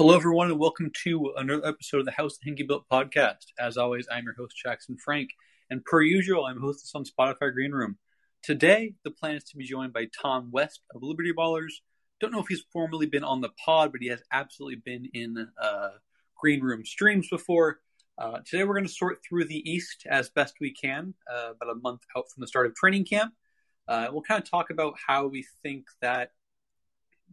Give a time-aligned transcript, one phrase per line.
[0.00, 3.46] Hello, everyone, and welcome to another episode of the House Hinkie Built podcast.
[3.58, 5.30] As always, I'm your host, Jackson Frank,
[5.70, 7.98] and per usual, I'm hosted on Spotify Green Room.
[8.44, 11.72] Today, the plan is to be joined by Tom West of Liberty Ballers.
[12.20, 15.48] Don't know if he's formally been on the pod, but he has absolutely been in
[15.60, 15.88] uh,
[16.36, 17.80] Green Room streams before.
[18.16, 21.72] Uh, today, we're going to sort through the East as best we can, uh, about
[21.72, 23.34] a month out from the start of training camp.
[23.88, 26.30] Uh, we'll kind of talk about how we think that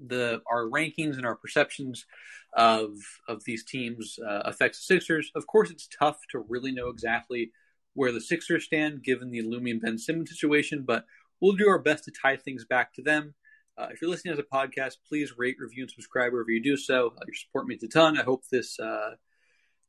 [0.04, 2.06] the our rankings and our perceptions
[2.54, 2.98] of
[3.28, 5.32] of these teams uh, affects the Sixers.
[5.36, 7.52] Of course, it's tough to really know exactly
[7.94, 11.06] where the Sixers stand given the looming Ben Simmons situation, but
[11.40, 13.34] we'll do our best to tie things back to them.
[13.78, 16.78] Uh, if you're listening as a podcast, please rate, review, and subscribe wherever you do
[16.78, 17.08] so.
[17.18, 18.18] Uh, your support means a ton.
[18.18, 19.12] I hope this uh,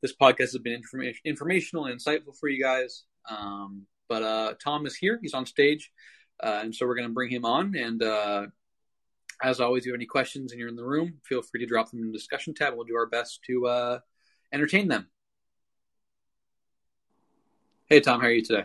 [0.03, 3.05] this podcast has been information, informational and insightful for you guys.
[3.29, 5.93] Um, but uh, Tom is here; he's on stage,
[6.43, 8.03] uh, and so we're going to bring him on and
[9.43, 11.67] as always, if you have any questions and you're in the room, feel free to
[11.67, 12.75] drop them in the discussion tab.
[12.75, 13.99] We'll do our best to uh,
[14.53, 15.09] entertain them.
[17.87, 18.65] Hey, Tom, how are you today?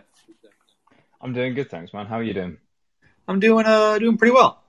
[1.20, 2.06] I'm doing good, thanks, man.
[2.06, 2.58] How are you doing?
[3.28, 4.62] I'm doing uh doing pretty well.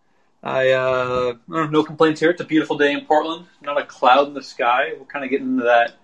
[0.44, 2.30] I uh no complaints here.
[2.30, 3.48] It's a beautiful day in Portland.
[3.64, 4.94] Not a cloud in the sky.
[5.00, 5.96] We're kind of getting to that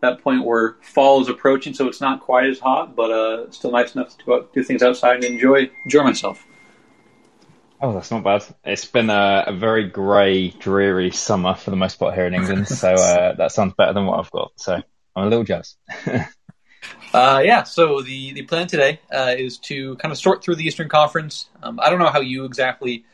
[0.00, 3.70] that point where fall is approaching, so it's not quite as hot, but uh, still
[3.70, 6.46] nice enough to go out, do things outside and enjoy enjoy myself.
[7.82, 8.44] Oh, that's not bad.
[8.64, 12.68] It's been a, a very grey, dreary summer for the most part here in England,
[12.68, 14.52] so uh, that sounds better than what I've got.
[14.56, 14.82] So
[15.16, 15.76] I'm a little jealous.
[17.14, 20.64] uh, yeah, so the, the plan today uh, is to kind of sort through the
[20.64, 21.48] Eastern Conference.
[21.62, 23.04] Um, I don't know how you exactly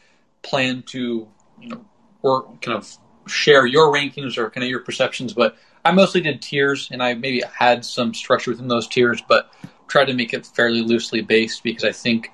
[0.42, 1.28] plan to,
[1.60, 1.84] you know,
[2.22, 2.92] work, kind of
[3.28, 7.14] share your rankings or kind of your perceptions, but I mostly did tiers, and I
[7.14, 9.52] maybe had some structure within those tiers, but
[9.86, 12.32] tried to make it fairly loosely based because I think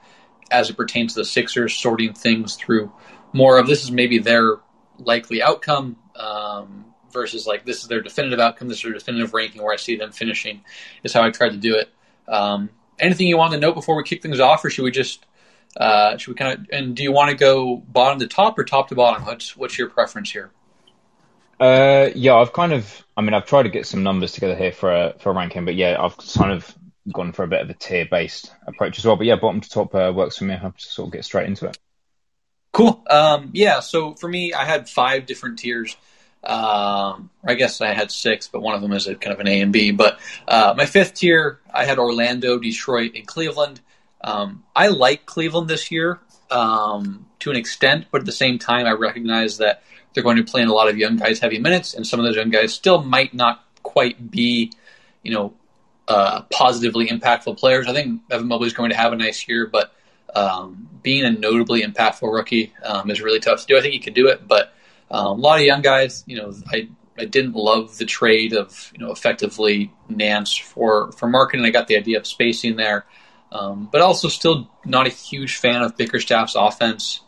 [0.53, 2.93] as it pertains to the Sixers, sorting things through
[3.33, 4.59] more of this is maybe their
[4.99, 9.63] likely outcome um, versus like this is their definitive outcome, this is their definitive ranking
[9.63, 10.63] where I see them finishing,
[11.03, 11.89] is how I tried to do it.
[12.29, 15.27] Um, anything you want to note before we kick things off, or should we just
[15.77, 18.65] uh, should we kind of and do you want to go bottom to top or
[18.65, 19.25] top to bottom?
[19.25, 20.51] What's what's your preference here?
[21.61, 24.73] Uh, yeah, I've kind of, I mean, I've tried to get some numbers together here
[24.73, 26.77] for a, for a ranking, but yeah, I've kind of
[27.11, 29.17] gone for a bit of a tier based approach as well.
[29.17, 30.55] But yeah, bottom to top uh, works for me.
[30.55, 31.79] I have to sort of get straight into it.
[32.73, 33.03] Cool.
[33.09, 33.81] Um, yeah.
[33.81, 35.97] So for me, I had five different tiers.
[36.45, 39.49] Um, I guess I had six, but one of them is a kind of an
[39.49, 39.91] A and B.
[39.93, 40.19] But
[40.49, 43.81] uh, my fifth tier, I had Orlando, Detroit, and Cleveland.
[44.23, 46.21] Um, I like Cleveland this year
[46.51, 49.83] um, to an extent, but at the same time, I recognize that
[50.15, 52.27] they're going to play in a lot of young guys heavy minutes, and some of
[52.27, 54.73] those young guys still might not quite be,
[55.23, 55.55] you know,
[56.09, 57.87] uh, positively impactful players.
[57.87, 59.93] I think Evan Mobley is going to have a nice year, but
[60.35, 63.79] um, being a notably impactful rookie um, is really tough to do.
[63.79, 64.73] I think he could do it, but
[65.11, 68.91] um, a lot of young guys, you know, I I didn't love the trade of
[68.95, 71.67] you know effectively Nance for for Markkanen.
[71.67, 73.05] I got the idea of spacing there,
[73.53, 77.21] um, but also still not a huge fan of Bickerstaff's offense.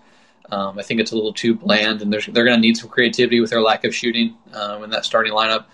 [0.50, 2.88] Um, I think it's a little too bland, and they're they're going to need some
[2.88, 5.66] creativity with their lack of shooting um, in that starting lineup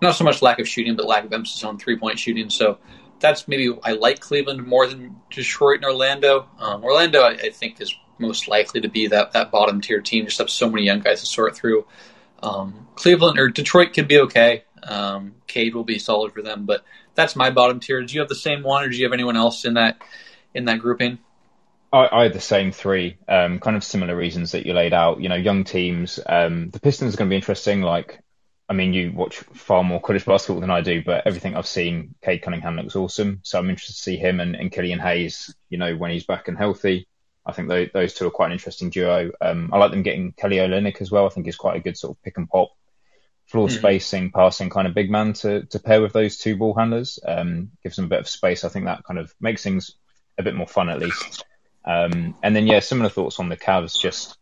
[0.00, 2.50] not so much lack of shooting, but lack of emphasis on three point shooting.
[2.50, 2.78] So
[3.20, 6.48] that's maybe I like Cleveland more than Detroit and Orlando.
[6.58, 10.26] Um, Orlando, I, I, think, is most likely to be that, that bottom tier team.
[10.26, 11.86] Just have so many young guys to sort through.
[12.42, 14.64] Um, Cleveland or Detroit could be okay.
[14.82, 16.84] Um, Cade will be solid for them, but
[17.14, 18.02] that's my bottom tier.
[18.02, 20.00] Do you have the same one, or do you have anyone else in that
[20.54, 21.18] in that grouping?
[21.92, 25.20] I, I had the same three, um, kind of similar reasons that you laid out.
[25.20, 26.20] You know, young teams.
[26.26, 27.80] Um, the Pistons are going to be interesting.
[27.80, 28.20] Like
[28.68, 32.14] I mean, you watch far more college basketball than I do, but everything I've seen,
[32.22, 33.40] Cade Cunningham looks awesome.
[33.42, 36.48] So I'm interested to see him and, and Killian Hayes, you know, when he's back
[36.48, 37.06] and healthy.
[37.44, 39.30] I think those, those two are quite an interesting duo.
[39.40, 41.26] Um, I like them getting Kelly Olynyk as well.
[41.26, 42.70] I think he's quite a good sort of pick and pop,
[43.46, 43.78] floor mm-hmm.
[43.78, 47.20] spacing, passing kind of big man to, to pair with those two ball handlers.
[47.24, 48.64] Um, gives them a bit of space.
[48.64, 49.92] I think that kind of makes things
[50.38, 51.44] a bit more fun at least.
[51.84, 53.96] Um, and then, yeah, similar thoughts on the Cavs.
[53.96, 54.38] Just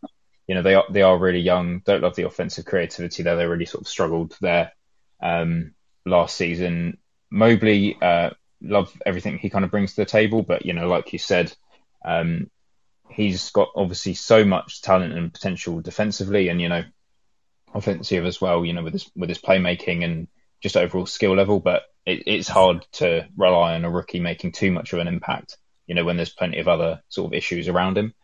[0.47, 1.81] you know they are they are really young.
[1.81, 3.37] Don't love the offensive creativity there.
[3.37, 4.73] They really sort of struggled there
[5.21, 5.75] um,
[6.05, 6.99] last season.
[7.31, 8.31] Mobley, uh,
[8.61, 11.55] love everything he kind of brings to the table, but you know, like you said,
[12.05, 12.51] um,
[13.09, 16.85] he's got obviously so much talent and potential defensively, and you know,
[17.73, 18.65] offensive as well.
[18.65, 20.29] You know, with his with his playmaking and
[20.63, 24.71] just overall skill level, but it, it's hard to rely on a rookie making too
[24.71, 25.57] much of an impact.
[25.87, 28.15] You know, when there's plenty of other sort of issues around him.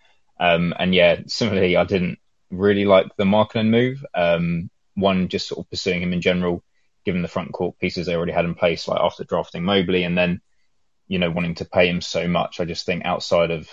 [0.41, 2.19] Um, and yeah, similarly, I didn't
[2.51, 4.05] really like the Markkanen move.
[4.15, 6.65] Um, one, just sort of pursuing him in general,
[7.05, 10.19] given the front court pieces they already had in place, like after drafting Mobley, and
[10.19, 10.41] then,
[11.07, 12.59] you know, wanting to pay him so much.
[12.59, 13.69] I just think outside of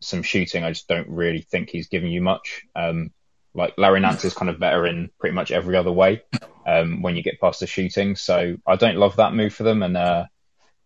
[0.00, 2.62] some shooting, I just don't really think he's giving you much.
[2.76, 3.10] Um,
[3.52, 6.22] Like Larry Nance is kind of better in pretty much every other way
[6.64, 8.14] um, when you get past the shooting.
[8.14, 9.82] So I don't love that move for them.
[9.82, 10.26] And uh,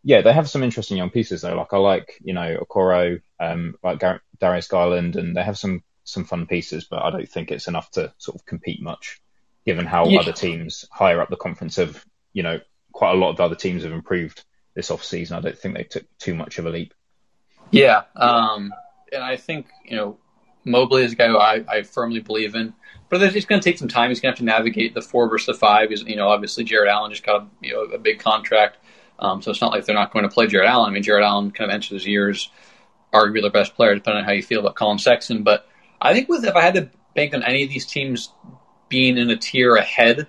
[0.05, 1.56] yeah, they have some interesting young pieces though.
[1.56, 5.83] Like I like you know Okoro, um, like Gar- Darius Garland, and they have some
[6.05, 6.85] some fun pieces.
[6.85, 9.23] But I don't think it's enough to sort of compete much,
[9.65, 10.21] given how yeah.
[10.21, 12.05] other teams higher up the conference have
[12.35, 12.61] you know
[12.93, 15.39] quite a lot of other teams have improved this off season.
[15.39, 16.93] I don't think they took too much of a leap.
[17.71, 18.75] Yeah, um,
[19.11, 20.19] and I think you know
[20.65, 22.75] Mobley is a guy who I, I firmly believe in,
[23.09, 24.11] but it's going to take some time.
[24.11, 25.89] He's going to have to navigate the four versus the five.
[25.89, 28.79] Because you know, obviously Jarrett Allen just got you know a big contract,
[29.19, 30.90] um, so it's not like they're not going to play Jarrett Allen.
[30.90, 32.50] I mean, Jarrett Allen kind of enters his years
[33.12, 35.43] arguably their best player, depending on how you feel about Collin Sexton.
[35.43, 35.69] But
[36.00, 38.32] I think with if I had to bank on any of these teams
[38.88, 40.26] being in a tier ahead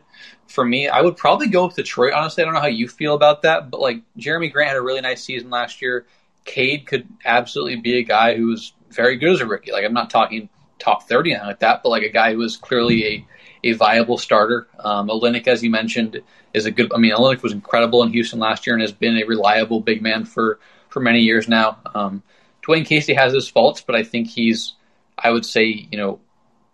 [0.47, 2.13] for me, I would probably go with Detroit.
[2.13, 4.81] Honestly, I don't know how you feel about that, but like Jerami Grant had a
[4.81, 6.05] really nice season last year.
[6.45, 9.71] Cade could absolutely be a guy who was very good as a rookie.
[9.71, 10.47] Like I'm not talking
[10.77, 13.27] top 30 and like that, but like a guy who was clearly a,
[13.65, 14.67] a viable starter.
[14.79, 16.21] Um, Olynyk, as you mentioned,
[16.53, 16.93] is a good.
[16.93, 20.01] I mean, Olynyk was incredible in Houston last year and has been a reliable big
[20.01, 21.79] man for for many years now.
[21.93, 22.23] Um,
[22.63, 24.73] Dwane Casey has his faults, but I think he's.
[25.17, 26.19] I would say, you know,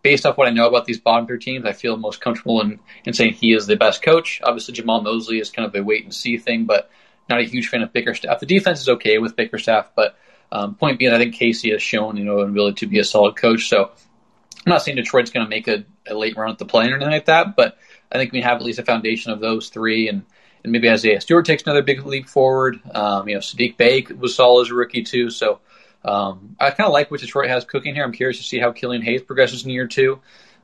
[0.01, 2.79] based off what I know about these bottom tier teams, I feel most comfortable in,
[3.05, 4.41] in saying he is the best coach.
[4.43, 6.89] Obviously, Jamahl Mosley is kind of a wait and see thing, but
[7.29, 8.39] not a huge fan of Bickerstaff.
[8.39, 10.17] The defense is okay with Bickerstaff, but
[10.51, 13.03] um, point being, I think Casey has shown, you know, an ability to be a
[13.03, 13.69] solid coach.
[13.69, 13.91] So
[14.65, 16.95] I'm not saying Detroit's going to make a, a, late run at the play or
[16.95, 17.77] anything like that, but
[18.11, 20.23] I think we have at least a foundation of those three, and,
[20.63, 22.79] and maybe Isaiah Stewart takes another big leap forward.
[22.93, 25.31] Um, you know, Saddiq Bey was solid as a rookie too.
[25.31, 25.59] So
[26.05, 28.03] um, I kind of like what Detroit has cooking here.
[28.03, 30.19] I'm curious to see how Killian Hayes progresses in year two.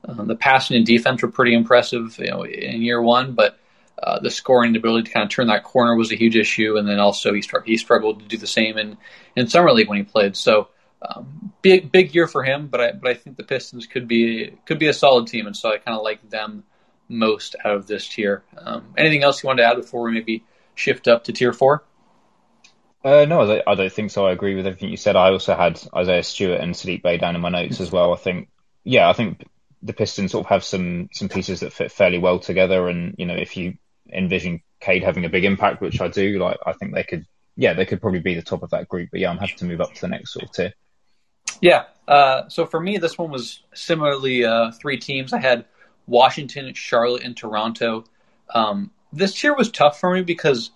[0.06, 3.58] Um, the passing and defense were pretty impressive, you know, in year one, but
[4.02, 6.78] uh, the scoring and ability to kind of turn that corner was a huge issue,
[6.78, 8.96] and then also he, he struggled to do the same in,
[9.36, 10.36] in summer league when he played.
[10.38, 10.70] So
[11.02, 14.58] um, big big year for him, but I but I think the Pistons could be
[14.66, 16.64] could be a solid team, and so I kind of like them
[17.10, 18.44] most out of this tier.
[18.58, 20.44] Um, anything else you want to add before we maybe
[20.76, 21.84] shift up to tier four?
[23.04, 24.26] Uh, no, I don't, think so.
[24.26, 25.16] I agree with everything you said.
[25.16, 28.12] I also had Isaiah Stewart and Saddiq Bey down in my notes as well.
[28.12, 28.50] I think,
[28.84, 29.48] yeah, I think
[29.82, 33.26] the Pistons sort of have some some pieces that fit fairly well together, and you
[33.26, 33.78] know, if you
[34.12, 36.40] envision Cade having a big impact, which I do.
[36.40, 39.10] Like I think they could, yeah, they could probably be the top of that group.
[39.12, 40.74] But yeah, I'm happy to move up to the next sort of tier.
[41.62, 41.86] Yeah.
[42.08, 45.34] Uh, so for me, this one was similarly uh, three teams.
[45.34, 45.66] I had
[46.08, 48.06] Washington, Charlotte, and Toronto.
[48.54, 50.72] Um, this tier was tough for me because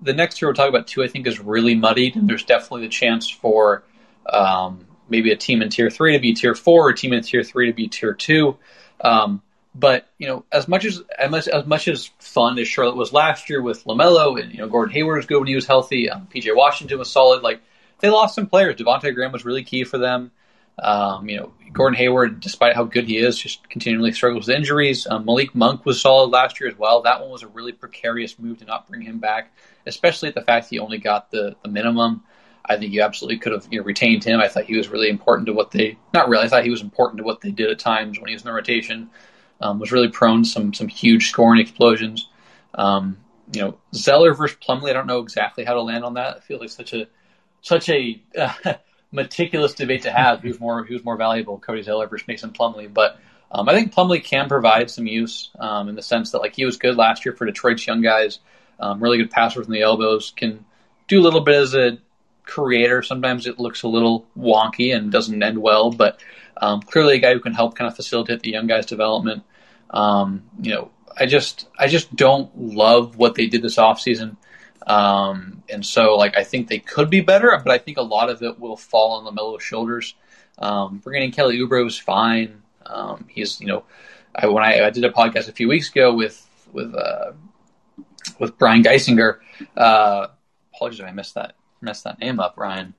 [0.00, 2.82] the next tier we're talking about too, I think, is really muddied, and there's definitely
[2.82, 3.84] the chance for
[4.30, 7.22] um, maybe a team in tier three to be tier four, or a team in
[7.22, 8.56] tier three to be tier two.
[9.00, 9.42] Um,
[9.74, 13.48] but you know, as much as as as much as fun as Charlotte was last
[13.48, 16.28] year with Lamelo and you know Gordon Hayward was good when he was healthy, um,
[16.32, 17.42] PJ Washington was solid.
[17.42, 17.60] Like
[18.02, 18.76] they lost some players.
[18.76, 20.30] Devonte Graham was really key for them.
[20.78, 25.06] Um, you know, Gordon Hayward, despite how good he is, just continually struggles with injuries.
[25.06, 27.02] Um, Malik Monk was solid last year as well.
[27.02, 29.54] That one was a really precarious move to not bring him back,
[29.86, 32.22] especially at the fact he only got the, the minimum.
[32.64, 34.40] I think you absolutely could have you know, retained him.
[34.40, 36.44] I thought he was really important to what they not really.
[36.44, 38.46] I thought he was important to what they did at times when he was in
[38.46, 39.10] the rotation
[39.62, 42.28] um, was really prone to some some huge scoring explosions.
[42.74, 43.18] Um,
[43.52, 44.90] you know, Zeller versus Plumlee.
[44.90, 46.36] I don't know exactly how to land on that.
[46.36, 47.06] I feel like such a
[47.62, 48.52] such a uh,
[49.12, 50.40] meticulous debate to have.
[50.40, 52.92] Who's more who's more valuable, Cody Zeller versus Mason Plumlee?
[52.92, 53.18] But
[53.50, 56.64] um, I think Plumlee can provide some use um, in the sense that like he
[56.64, 58.38] was good last year for Detroit's young guys.
[58.78, 60.32] Um, really good passer from the elbows.
[60.36, 60.64] Can
[61.08, 61.98] do a little bit as a
[62.44, 63.02] creator.
[63.02, 66.20] Sometimes it looks a little wonky and doesn't end well, but
[66.56, 69.44] um, clearly a guy who can help kind of facilitate the young guys' development.
[69.90, 74.36] Um, you know, I just I just don't love what they did this offseason.
[74.86, 78.30] Um, and so like I think they could be better, but I think a lot
[78.30, 80.14] of it will fall on LaMelo's shoulders.
[80.58, 82.62] Um, bringing in Kelly Oubre was fine.
[82.84, 83.84] Um, he's you know,
[84.34, 87.32] I, when I, I, did a podcast a few weeks ago with with uh,
[88.38, 89.38] with Brian Geisinger.
[89.76, 90.28] Uh,
[90.74, 92.94] apologies if I missed that messed that name up, Brian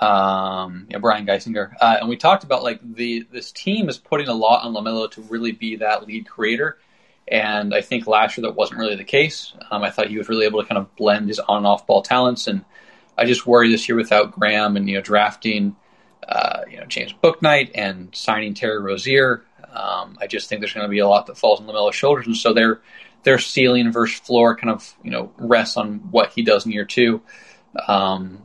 [0.00, 4.28] um, yeah, Brian Geisinger, uh, and we talked about like the this team is putting
[4.28, 6.78] a lot on Lamelo to really be that lead creator,
[7.28, 9.54] and I think last year that wasn't really the case.
[9.70, 11.86] Um, I thought he was really able to kind of blend his on and off
[11.86, 12.64] ball talents, and
[13.16, 15.76] I just worry this year without Graham and you know drafting,
[16.28, 19.44] uh, you know James Bouknight and signing Terry Rozier.
[19.72, 22.26] Um, I just think there's going to be a lot that falls on Lamelo's shoulders,
[22.26, 22.80] and so their
[23.22, 26.84] their ceiling versus floor kind of you know rests on what he does in year
[26.84, 27.22] two.
[27.88, 28.42] Um,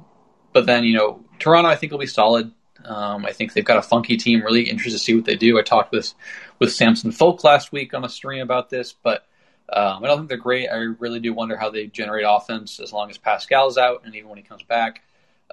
[0.54, 2.52] but then you know Toronto, I think, will be solid.
[2.86, 4.42] Um, I think they've got a funky team.
[4.42, 5.60] Really interested to see what they do.
[5.60, 6.14] I talked with
[6.60, 9.26] with Samson Folk last week on a stream about this, but
[9.72, 10.68] um, I don't think they're great.
[10.70, 14.30] I really do wonder how they generate offense as long as Pascal's out and even
[14.30, 15.02] when he comes back.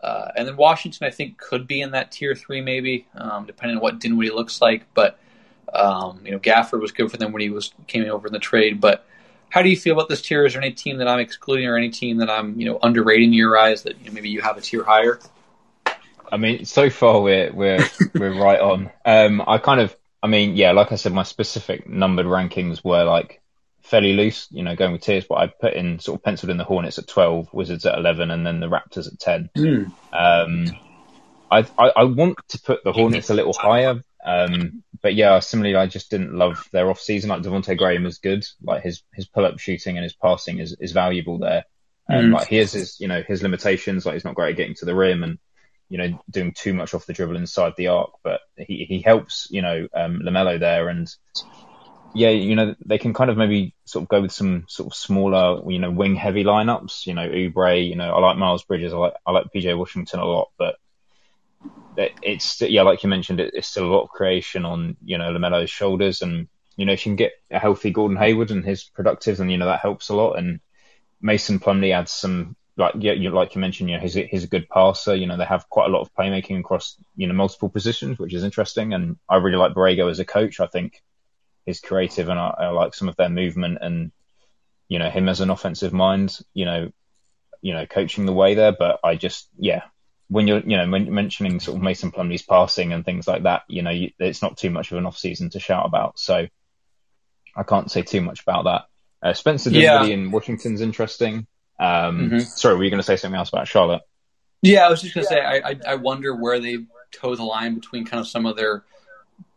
[0.02, 3.78] Uh, and then Washington, I think, could be in that tier three maybe, um, depending
[3.78, 4.86] on what Dinwiddie looks like.
[4.94, 5.18] But
[5.74, 8.38] Um, you know, Gafford was good for them when he was came over in the
[8.38, 9.04] trade, but
[9.50, 10.46] how do you feel about this tier?
[10.46, 13.30] Is there any team that I'm excluding or any team that I'm, you know, underrating
[13.30, 15.18] in your eyes that you know, maybe you have a tier higher?
[16.32, 17.84] I mean, so far we're we're
[18.14, 18.90] we're right on.
[19.04, 19.94] Um, I kind of,
[20.26, 23.40] I mean, yeah, like I said, my specific numbered rankings were like
[23.82, 26.56] fairly loose, you know, going with tiers, but I put in sort of penciled in
[26.56, 29.50] the Hornets at 12, Wizards at 11, and then the Raptors at 10.
[29.56, 29.92] Mm.
[30.12, 30.76] Um,
[31.48, 34.02] I, I, I, want to put the Hornets a little higher.
[34.24, 37.30] Um, but yeah, similarly, I just didn't love their off season.
[37.30, 38.44] Like Devonte Graham is good.
[38.60, 41.66] Like his, his pull up shooting and his passing is, is valuable there.
[42.08, 42.34] And mm.
[42.34, 44.04] like he has his, you know, his limitations.
[44.04, 45.38] Like he's not great at getting to the rim and,
[45.88, 49.48] you know, doing too much off the dribble inside the arc, but he, he helps,
[49.50, 50.88] you know, um, LaMelo there.
[50.88, 51.08] And
[52.14, 54.96] yeah, you know, they can kind of maybe sort of go with some sort of
[54.96, 57.06] smaller, you know, wing heavy lineups.
[57.06, 57.86] You know, Oubre.
[57.86, 58.92] You know, I like Miles Bridges.
[58.92, 60.76] I like I like PJ Washington a lot, but
[61.96, 65.70] it's yeah, like you mentioned, it's still a lot of creation on you know Lamelo's
[65.70, 69.40] shoulders, and you know if you can get a healthy Gordon Hayward and his productive,
[69.40, 70.34] and you know that helps a lot.
[70.34, 70.60] And
[71.20, 74.48] Mason Plumlee adds some like yeah, you like you mentioned, you know he's he's a
[74.48, 75.14] good passer.
[75.14, 78.34] You know they have quite a lot of playmaking across you know multiple positions, which
[78.34, 78.92] is interesting.
[78.92, 80.60] And I really like Borrego as a coach.
[80.60, 81.02] I think
[81.64, 84.12] he's creative, and I, I like some of their movement and
[84.88, 86.38] you know him as an offensive mind.
[86.52, 86.92] You know,
[87.62, 88.72] you know, coaching the way there.
[88.78, 89.82] But I just yeah,
[90.28, 93.82] when you're you know mentioning sort of Mason Plumlee's passing and things like that, you
[93.82, 96.18] know, you, it's not too much of an off season to shout about.
[96.18, 96.46] So
[97.56, 98.82] I can't say too much about that.
[99.26, 100.14] Uh, Spencer Dinwiddie yeah.
[100.14, 101.46] in Washington's interesting.
[101.78, 102.38] Um, mm-hmm.
[102.38, 104.02] Sorry, were you going to say something else about Charlotte?
[104.62, 106.78] Yeah, I was just going to say I, I I wonder where they
[107.12, 108.84] toe the line between kind of some of their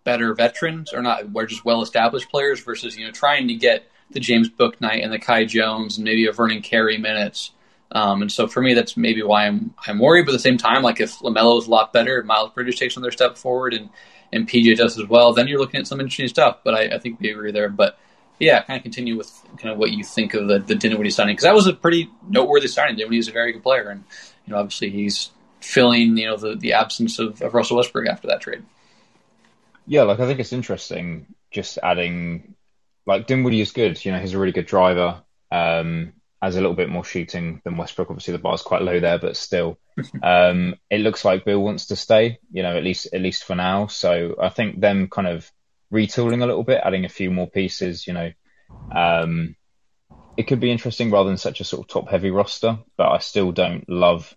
[0.04, 3.84] better veterans or not, we're just well established players versus you know trying to get
[4.12, 7.52] the James Bouknight and the Kai Jones and maybe a Vernon Carey minutes.
[7.92, 10.26] Um, and so for me, that's maybe why I'm I'm worried.
[10.26, 12.98] But at the same time, like if Lamelo is a lot better, Miles Bridges takes
[12.98, 13.90] another step forward, and
[14.32, 16.60] and PJ does as well, then you're looking at some interesting stuff.
[16.64, 17.70] But I, I think we agree there.
[17.70, 17.98] But
[18.40, 21.34] yeah, kind of continue with kind of what you think of the, the Dinwiddie signing
[21.34, 22.96] because that was a pretty noteworthy signing.
[22.96, 24.04] Dinwiddie is a very good player, and
[24.46, 28.28] you know obviously he's filling you know the, the absence of, of Russell Westbrook after
[28.28, 28.64] that trade.
[29.86, 32.56] Yeah, like I think it's interesting just adding
[33.06, 34.04] like Dinwiddie is good.
[34.04, 35.24] You know, he's a really good driver.
[35.52, 38.10] Um, has a little bit more shooting than Westbrook.
[38.10, 39.78] Obviously, the bar's quite low there, but still,
[40.24, 42.40] um, it looks like Beal wants to stay.
[42.52, 43.88] You know, at least at least for now.
[43.88, 45.52] So I think them kind of
[45.94, 48.08] retooling a little bit, adding a few more pieces.
[48.08, 48.32] You know,
[48.96, 49.56] um,
[50.38, 52.80] it could be interesting rather than such a sort of top heavy roster.
[52.98, 54.36] But I still don't love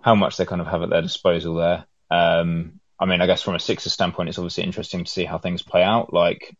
[0.00, 1.86] how much they kind of have at their disposal there.
[2.10, 5.38] Um, I mean, I guess from a Sixers standpoint, it's obviously interesting to see how
[5.38, 6.12] things play out.
[6.12, 6.56] Like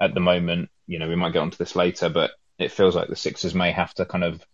[0.00, 3.08] at the moment, you know, we might get onto this later, but it feels like
[3.08, 4.44] the Sixers may have to kind of,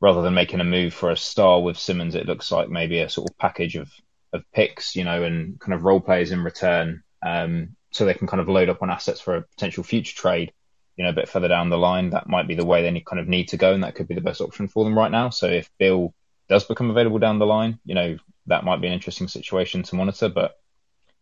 [0.00, 3.08] rather than making a move for a star with Simmons, it looks like maybe a
[3.08, 3.90] sort of package of
[4.32, 8.26] of picks, you know, and kind of role players in return, um, so they can
[8.26, 10.52] kind of load up on assets for a potential future trade.
[10.96, 13.20] You know, a bit further down the line, that might be the way they kind
[13.20, 15.30] of need to go, and that could be the best option for them right now.
[15.30, 16.14] So if Beal
[16.48, 19.96] does become available down the line, you know, that might be an interesting situation to
[19.96, 20.28] monitor.
[20.28, 20.56] But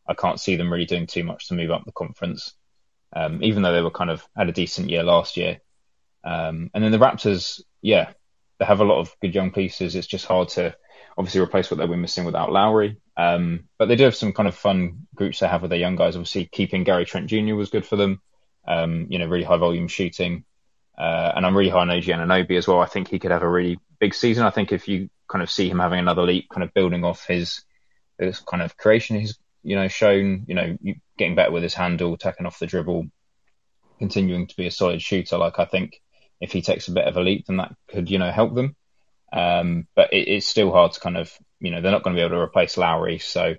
[0.07, 2.55] I can't see them really doing too much to move up the conference,
[3.13, 5.61] um, even though they were kind of had a decent year last year.
[6.23, 8.13] Um, and then the Raptors, yeah,
[8.59, 9.97] they have a lot of good young pieces.
[9.97, 10.77] It's just hard to
[11.17, 12.99] obviously replace what they were missing without Lowry.
[13.17, 15.97] Um, but they do have some kind of fun groups they have with their young
[15.97, 16.17] guys.
[16.17, 17.55] Obviously, keeping Gary Trent Jr.
[17.55, 18.21] was good for them.
[18.67, 20.45] Um, you know, really high volume shooting.
[20.97, 22.81] Uh, and I'm really high on OG Anunoby as well.
[22.81, 24.45] I think he could have a really big season.
[24.45, 27.27] I think if you kind of see him having another leap, kind of building off
[27.27, 27.63] his,
[28.19, 30.77] his kind of creation he's you know, shown, you know,
[31.17, 33.07] getting better with his handle, taking off the dribble,
[33.99, 35.39] continuing to be a solid shooter.
[35.39, 36.01] Like I think
[36.41, 38.77] if he takes a bit of a leap, then that could, you know, help them.
[39.35, 42.21] Um, but it, it's still hard to kind of, you know, they're not going to
[42.21, 43.19] be able to replace Lowry.
[43.19, 43.57] So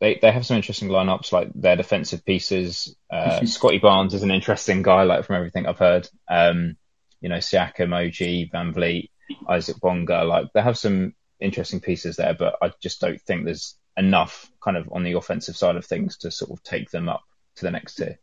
[0.00, 2.96] they, they have some interesting lineups, like their defensive pieces.
[3.10, 6.08] Uh, Scottie Barnes is an interesting guy, like from everything I've heard.
[6.30, 6.76] Um,
[7.20, 9.10] you know, Siakam, OG, Van Vleet,
[9.48, 13.76] Isaac Bonga, like they have some interesting pieces there, but I just don't think there's
[13.96, 17.22] enough kind of on the offensive side of things to sort of take them up
[17.56, 18.18] to the next tier.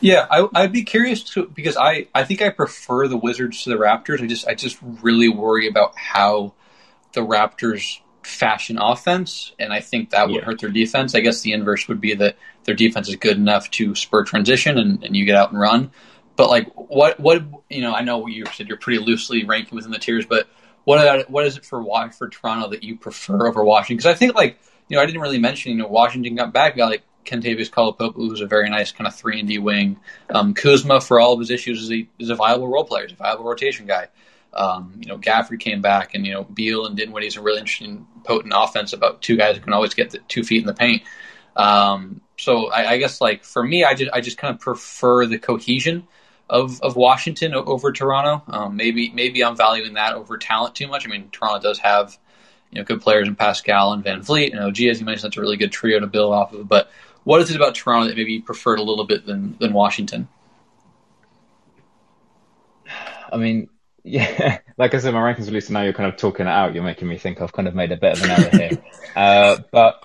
[0.00, 3.70] Yeah, I, would be curious to because I, I think I prefer the Wizards to
[3.70, 4.22] the Raptors.
[4.22, 6.54] I just I just really worry about how
[7.12, 10.44] the Raptors fashion offense, and I think that would yeah.
[10.44, 11.14] hurt their defense.
[11.14, 14.78] I guess the inverse would be that their defense is good enough to spur transition
[14.78, 15.90] and, and you get out and run.
[16.34, 19.90] But like, what what you know, I know you said you're pretty loosely ranking within
[19.90, 20.48] the tiers, but
[20.84, 23.98] what what is it for Why for Toronto that you prefer over Washington?
[23.98, 26.76] Because I think like you know, I didn't really mention, you know, Washington got back,
[26.76, 29.98] got like Kentavious Caldwell-Pope, who's a very nice kind of three and D wing.
[30.30, 33.12] Um, Kuzma, for all of his issues, is a, is a viable role player, he's
[33.12, 34.08] a viable rotation guy.
[34.52, 38.06] Um, you know, Gafford came back, and you know, Beal and Dinwiddie's a really interesting,
[38.24, 41.02] potent offense about two guys who can always get two feet in the paint.
[41.56, 45.26] Um, so I, I, guess like for me, I just I just kind of prefer
[45.26, 46.06] the cohesion
[46.48, 48.42] of of Washington over Toronto.
[48.48, 51.06] Um, maybe maybe I'm valuing that over talent too much.
[51.06, 52.18] I mean, Toronto does have
[52.70, 55.40] you know good players in Pascal and VanVleet and OG, as you mentioned, that's a
[55.40, 56.68] really good trio to build off of.
[56.68, 56.90] But
[57.24, 60.28] what is it about Toronto that maybe you preferred a little bit than than Washington?
[63.32, 63.68] I mean,
[64.04, 66.74] yeah, like I said, my rankings released, and now you're kind of talking it out.
[66.74, 68.82] You're making me think I've kind of made a bit of an error here.
[69.16, 70.04] uh, but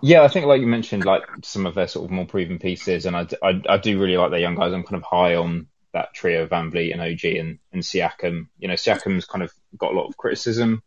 [0.00, 3.04] yeah, I think like you mentioned, like some of their sort of more proven pieces,
[3.04, 4.72] and I, I, I do really like their young guys.
[4.72, 8.48] I'm kind of high on that trio, VanVleet and OG and, and Siakam.
[8.58, 10.82] You know, Siakam's kind of got a lot of criticism,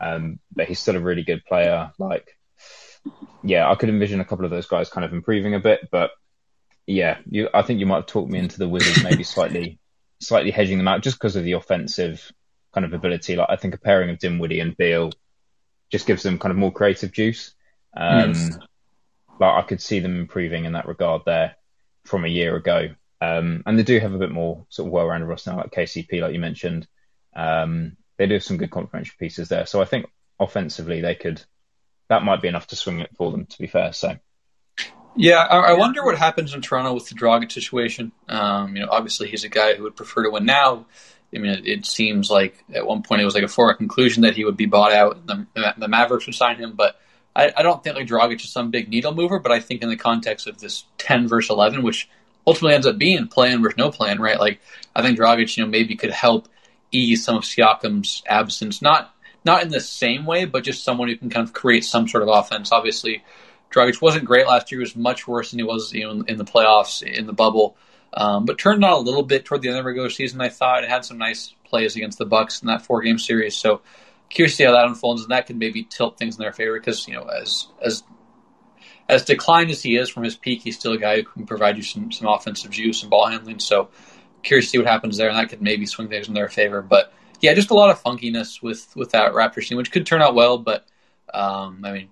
[0.00, 1.92] um, but he's still a really good player.
[1.98, 2.36] Like,
[3.42, 6.10] yeah, I could envision a couple of those guys kind of improving a bit, but
[6.86, 9.78] yeah, you, I think you might have talked me into the Wizards maybe slightly
[10.20, 12.32] slightly hedging them out just because of the offensive
[12.72, 13.36] kind of ability.
[13.36, 15.12] Like I think a pairing of Dinwiddie and Beal
[15.90, 17.54] just gives them kind of more creative juice.
[17.96, 18.58] Um, yes.
[19.40, 21.56] Like I could see them improving in that regard there
[22.04, 22.88] from a year ago.
[23.20, 26.20] Um, and they do have a bit more sort of well-rounded roster now, like KCP,
[26.20, 26.86] like you mentioned.
[27.34, 29.66] Um, they do have some good complementary pieces there.
[29.66, 30.06] So I think
[30.38, 31.42] offensively they could,
[32.08, 33.92] that might be enough to swing it for them, to be fair.
[33.92, 34.16] So
[35.16, 38.12] yeah, I, I, wonder what happens in Toronto with the Dragic situation.
[38.28, 40.86] Um, you know, obviously he's a guy who would prefer to win now.
[41.34, 44.22] I mean, it, it seems like at one point it was like a foregone conclusion
[44.22, 45.26] that he would be bought out.
[45.26, 45.46] The,
[45.76, 47.00] the Mavericks would sign him, but
[47.34, 49.38] I, I, don't think like Dragic is some big needle mover.
[49.38, 52.08] But I think in the context of this ten versus eleven, which
[52.46, 54.38] ultimately ends up being plan versus no plan, right?
[54.38, 54.60] Like
[54.94, 56.48] I think Dragic, you know, maybe could help
[56.92, 61.16] ease some of Siakam's absence, not not in the same way, but just someone who
[61.16, 62.72] can kind of create some sort of offense.
[62.72, 63.24] Obviously,
[63.70, 64.80] Dragic wasn't great last year.
[64.80, 67.76] He was much worse than he was you know, in the playoffs, in the bubble.
[68.12, 70.48] Um, but turned on a little bit toward the end of the regular season, I
[70.48, 70.82] thought.
[70.82, 73.54] It had some nice plays against the Bucks in that four game series.
[73.56, 73.82] So
[74.30, 76.78] curious to see how that unfolds, and that could maybe tilt things in their favor
[76.78, 78.02] because, you know, as as
[79.08, 81.76] as declined as he is from his peak, he's still a guy who can provide
[81.76, 83.58] you some, some offensive juice and ball handling.
[83.58, 83.88] So
[84.42, 86.82] curious to see what happens there, and that could maybe swing things in their favor.
[86.82, 90.22] But yeah, just a lot of funkiness with with that Raptors team, which could turn
[90.22, 90.58] out well.
[90.58, 90.86] But
[91.32, 92.08] um, I mean,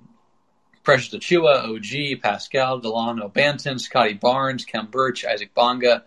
[0.82, 6.04] Precious Achiuwa, OG, Pascal, Dalano, Banton, Scottie Barnes, Khem Birch, Isaac Bonga.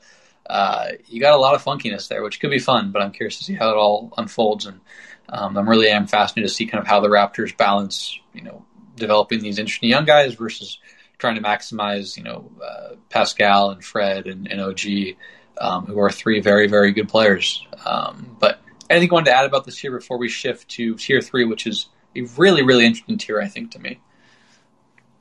[0.49, 3.37] Uh, you got a lot of funkiness there, which could be fun, but I'm curious
[3.37, 4.65] to see how it all unfolds.
[4.65, 4.79] And
[5.27, 8.65] um, I'm really am fascinated to see kind of how the Raptors balance, you know,
[8.95, 10.79] developing these interesting young guys versus
[11.17, 15.17] trying to maximize, you know, uh, Pascal and Fred and, and OG,
[15.59, 17.65] um, who are three very, very good players.
[17.85, 21.21] Um, but anything you wanted to add about this year before we shift to tier
[21.21, 23.99] three, which is a really, really interesting tier, I think, to me.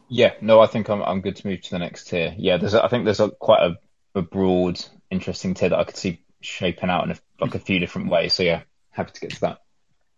[0.09, 2.35] Yeah, no, I think I'm I'm good to move to the next tier.
[2.38, 3.78] Yeah, there's a, I think there's a quite a,
[4.18, 7.78] a broad, interesting tier that I could see shaping out in a, like a few
[7.78, 8.33] different ways.
[8.33, 9.59] So yeah, happy to get to that.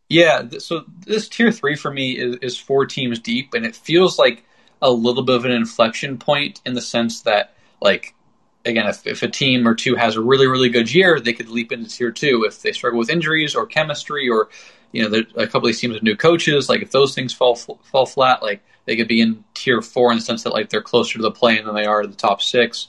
[0.08, 4.18] Yeah, so this tier three for me is, is four teams deep, and it feels
[4.18, 4.44] like
[4.82, 8.14] a little bit of an inflection point in the sense that, like,
[8.64, 11.48] again, if, if a team or two has a really, really good year, they could
[11.48, 12.44] leap into tier two.
[12.46, 14.48] If they struggle with injuries or chemistry or,
[14.92, 17.56] you know, a couple of these teams with new coaches, like if those things fall
[17.56, 20.82] fall flat, like they could be in tier four in the sense that like they're
[20.82, 22.88] closer to the play than they are to the top six.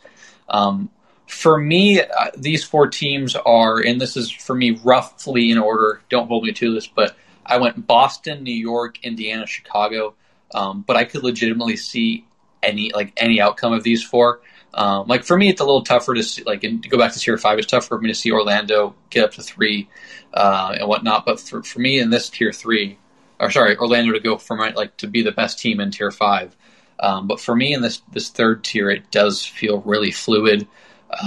[0.49, 0.89] Um,
[1.27, 2.05] for me, uh,
[2.37, 6.01] these four teams are, and this is for me roughly in order.
[6.09, 10.15] Don't hold me to this, but I went Boston, New York, Indiana, Chicago.
[10.53, 12.25] Um, but I could legitimately see
[12.61, 14.41] any like any outcome of these four.
[14.73, 17.11] Um, like for me, it's a little tougher to see, like in, to go back
[17.13, 17.59] to tier five.
[17.59, 19.89] It's tough for me to see Orlando get up to three
[20.33, 21.25] uh, and whatnot.
[21.25, 22.97] But for, for me in this tier three,
[23.39, 26.55] or sorry, Orlando to go from like to be the best team in tier five.
[26.99, 30.67] Um, but for me in this this third tier, it does feel really fluid.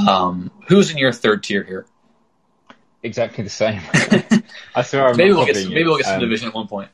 [0.09, 1.87] Um, who's in your third tier here?
[3.02, 3.83] Exactly the same.
[4.74, 6.68] I swear I'm maybe we'll get some, maybe we'll get some um, division at one
[6.68, 6.90] point.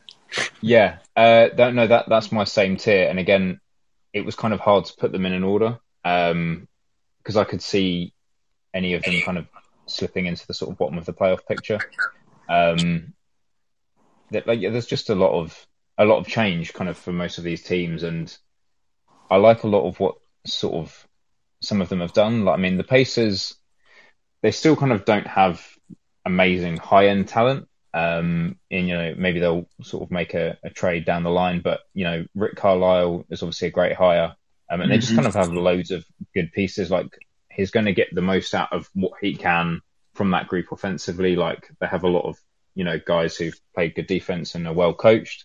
[0.61, 3.09] Yeah, uh, that, no, that that's my same tier.
[3.09, 3.61] And again,
[4.13, 6.69] it was kind of hard to put them in an order because um,
[7.37, 8.13] I could see
[8.73, 9.47] any of them kind of
[9.87, 11.79] slipping into the sort of bottom of the playoff picture.
[12.49, 13.15] Um,
[14.31, 15.67] that like there's just a lot of
[15.99, 18.37] a lot of change kind of for most of these teams, and
[19.31, 21.09] I like a lot of what sort of
[21.61, 22.45] some of them have done.
[22.45, 23.57] Like I mean, the Pacers
[24.43, 25.65] they still kind of don't have
[26.25, 27.67] amazing high end talent.
[27.93, 31.61] Um, and you know maybe they'll sort of make a, a, trade down the line,
[31.61, 34.37] but you know Rick Carlisle is obviously a great hire,
[34.71, 34.91] um, and mm-hmm.
[34.91, 35.17] they just mm-hmm.
[35.17, 36.05] kind of have loads of
[36.35, 36.91] good pieces.
[36.91, 37.09] Like
[37.51, 39.81] he's going to get the most out of what he can
[40.15, 41.37] from that group offensively.
[41.37, 42.39] Like they have a lot of
[42.75, 45.45] you know, guys who've played good defense and are well coached.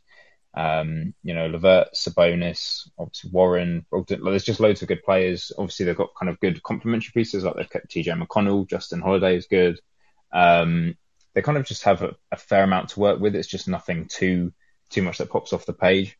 [0.53, 3.85] Um, you know, Levert, Sabonis, obviously Warren.
[4.07, 5.51] There's just loads of good players.
[5.57, 7.43] Obviously, they've got kind of good complementary pieces.
[7.43, 9.79] Like they've kept TJ McConnell, Justin Holiday is good.
[10.31, 10.95] Um,
[11.33, 13.35] they kind of just have a, a, fair amount to work with.
[13.35, 14.53] It's just nothing too
[14.89, 16.17] too much that pops off the page.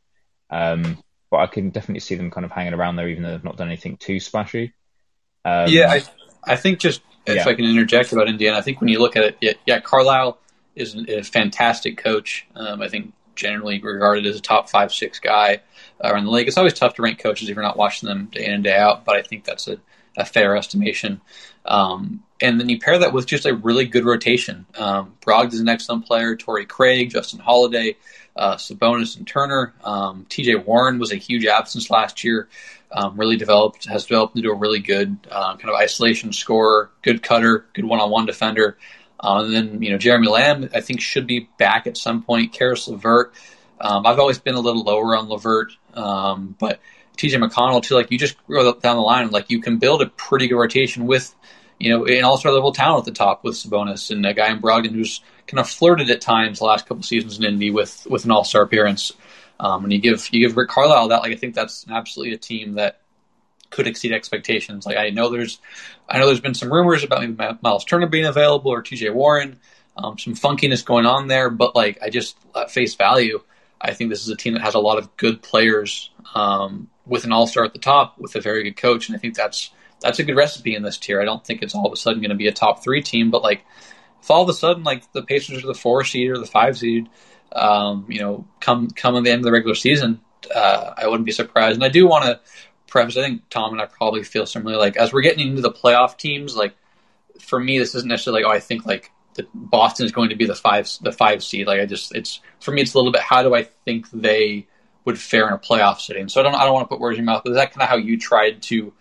[0.50, 1.02] Um,
[1.36, 3.58] but I can definitely see them kind of hanging around there, even though they've not
[3.58, 4.74] done anything too splashy.
[5.44, 6.04] Um, yeah, I,
[6.46, 7.46] I think just if yeah.
[7.46, 10.38] I can interject about Indiana, I think when you look at it, yeah, Carlisle
[10.76, 12.48] is a fantastic coach.
[12.56, 15.60] Um, I think generally regarded as a top five, six guy
[16.02, 16.48] around the league.
[16.48, 18.78] It's always tough to rank coaches if you're not watching them day in and day
[18.78, 19.78] out, but I think that's a,
[20.16, 21.20] a fair estimation.
[21.66, 24.66] Um, and then you pair that with just a really good rotation.
[24.78, 26.38] Um, is an excellent player.
[26.38, 27.98] Torrey Craig, Justin Holiday,
[28.36, 29.74] uh, Sabonis, and Turner.
[29.84, 30.56] Um, T.J.
[30.56, 32.48] Warren was a huge absence last year.
[32.92, 37.24] Um, really developed, has developed into a really good uh, kind of isolation scorer, good
[37.24, 38.78] cutter, good one-on-one defender.
[39.20, 42.54] Uh, and then you know Jeremy Lamb, I think should be back at some point.
[42.54, 43.34] Caris LeVert,
[43.82, 46.80] um, I've always been a little lower on LeVert, um, but
[47.18, 47.96] TJ McConnell too.
[47.96, 51.08] Like you just go down the line, like you can build a pretty good rotation
[51.08, 51.34] with
[51.80, 54.62] you know an all-star level talent at the top with Sabonis and a guy in
[54.62, 58.26] Brogdon who's kind of flirted at times the last couple seasons in Indy with with
[58.26, 59.14] an all-star appearance.
[59.60, 62.38] Um, and you give you give Rick Carlisle that, like I think that's absolutely a
[62.38, 63.02] team that
[63.70, 64.86] could exceed expectations.
[64.86, 65.60] Like I know there's,
[66.08, 69.10] I know there's been some rumors about maybe Miles Turner being available or T.J.
[69.10, 69.60] Warren,
[69.98, 71.50] um, some funkiness going on there.
[71.50, 73.42] But like I just at face value,
[73.80, 77.24] I think this is a team that has a lot of good players um, with
[77.26, 79.72] an all star at the top, with a very good coach, and I think that's
[80.02, 81.22] that's a good recipe in this tier.
[81.22, 83.32] I don't think it's all of a sudden going to be a top three team,
[83.32, 83.66] but like
[84.22, 86.78] if all of a sudden like the Pacers are the four seed or the five
[86.78, 87.10] seed,
[87.52, 90.20] um, you know, come come at the end of the regular season,
[90.54, 91.76] uh, I wouldn't be surprised.
[91.76, 92.40] And I do want to
[92.88, 93.18] preface.
[93.18, 94.80] I think Tom and I probably feel similarly.
[94.80, 96.76] Like as we're getting into the playoff teams, like
[97.40, 100.36] for me, this isn't necessarily like oh, I think like that Boston is going to
[100.36, 101.68] be the five the five seed.
[101.68, 104.68] Like I just it's for me, it's a little bit how do I think they
[105.06, 106.30] would fare in a playoff setting.
[106.30, 107.72] So I don't I don't want to put words in your mouth, but is that
[107.72, 108.94] kind of how you tried to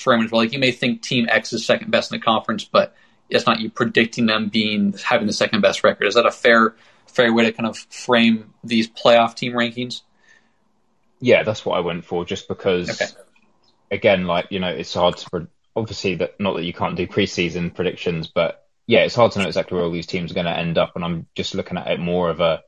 [0.00, 0.32] frame it?
[0.32, 2.94] Well, like you may think Team X is second best in the conference, but
[3.28, 6.06] it's not you predicting them being having the second best record.
[6.06, 6.74] Is that a fair
[7.06, 10.02] fair way to kind of frame these playoff team rankings?
[11.20, 12.90] Yeah, that's what I went for, just because.
[12.90, 13.10] Okay.
[13.92, 17.74] Again, like you know, it's hard to obviously that not that you can't do preseason
[17.74, 20.56] predictions, but yeah, it's hard to know exactly where all these teams are going to
[20.56, 20.96] end up.
[20.96, 22.62] And I'm just looking at it more of a,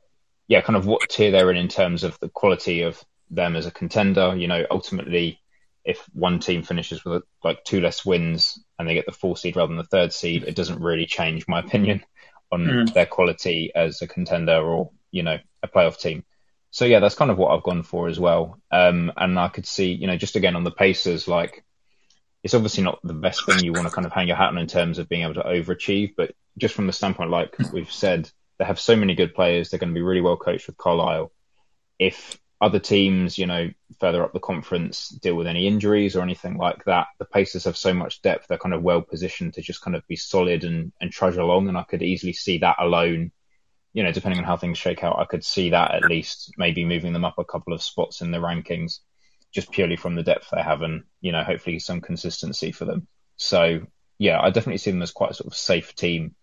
[0.46, 3.66] yeah, kind of what tier they're in in terms of the quality of them as
[3.66, 4.36] a contender.
[4.36, 5.40] You know, ultimately,
[5.84, 9.56] if one team finishes with like two less wins and they get the four seed
[9.56, 12.04] rather than the third seed, it doesn't really change my opinion
[12.52, 12.94] on mm.
[12.94, 16.24] their quality as a contender or, you know, a playoff team.
[16.70, 18.58] So yeah, that's kind of what I've gone for as well.
[18.70, 21.64] Um, and I could see, you know, just again on the Pacers, like
[22.42, 24.58] it's obviously not the best thing you want to kind of hang your hat on
[24.58, 28.30] in terms of being able to overachieve, but just from the standpoint, like we've said,
[28.58, 29.70] they have so many good players.
[29.70, 31.32] They're going to be really well coached with Carlisle.
[31.98, 36.56] If other teams, you know, further up the conference deal with any injuries or anything
[36.56, 38.46] like that, the Pacers have so much depth.
[38.46, 41.68] They're kind of well positioned to just kind of be solid and, and trudge along.
[41.68, 43.32] And I could easily see that alone,
[43.92, 46.84] you know, depending on how things shake out, I could see that at least maybe
[46.84, 49.00] moving them up a couple of spots in the rankings
[49.50, 53.08] just purely from the depth they have and, you know, hopefully some consistency for them.
[53.36, 53.80] So,
[54.18, 56.36] yeah, I definitely see them as quite a sort of safe team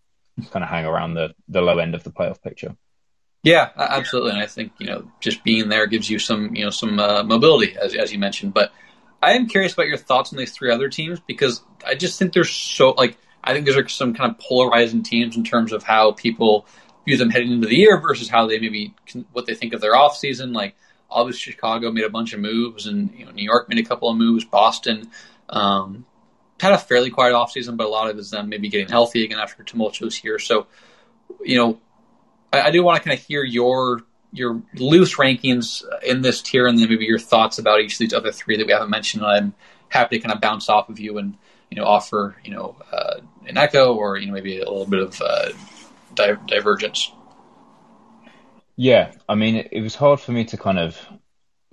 [0.52, 2.76] kind of hang around the, the low end of the playoff picture.
[3.44, 4.32] Yeah, absolutely.
[4.32, 7.24] And I think, you know, just being there gives you some, you know, some uh,
[7.24, 8.54] mobility, as, as you mentioned.
[8.54, 8.72] But
[9.22, 12.34] I am curious about your thoughts on these three other teams because I just think
[12.34, 16.12] they're so, like, I think there's some kind of polarizing teams in terms of how
[16.12, 16.68] people
[17.06, 18.94] view them heading into the year versus how they maybe,
[19.32, 20.52] what they think of their off season.
[20.52, 20.76] Like,
[21.10, 24.10] obviously Chicago made a bunch of moves, and you know New York made a couple
[24.10, 24.46] of moves.
[24.46, 25.10] Boston
[25.50, 26.06] um,
[26.60, 29.24] had a fairly quiet offseason, but a lot of it is them maybe getting healthy
[29.24, 30.40] again after a tumultuous year.
[30.40, 30.68] So,
[31.44, 31.80] you know,
[32.52, 36.68] I, I do want to kind of hear your your loose rankings in this tier,
[36.68, 39.26] and then maybe your thoughts about each of these other three that we haven't mentioned.
[39.26, 39.54] I'm
[39.90, 41.36] happy to kind of bounce off of you and
[41.72, 45.00] you know offer you know uh, an echo or you know maybe a little bit
[45.00, 45.50] of uh,
[46.14, 47.12] di- divergence.
[48.76, 50.98] Yeah, I mean, it, it was hard for me to kind of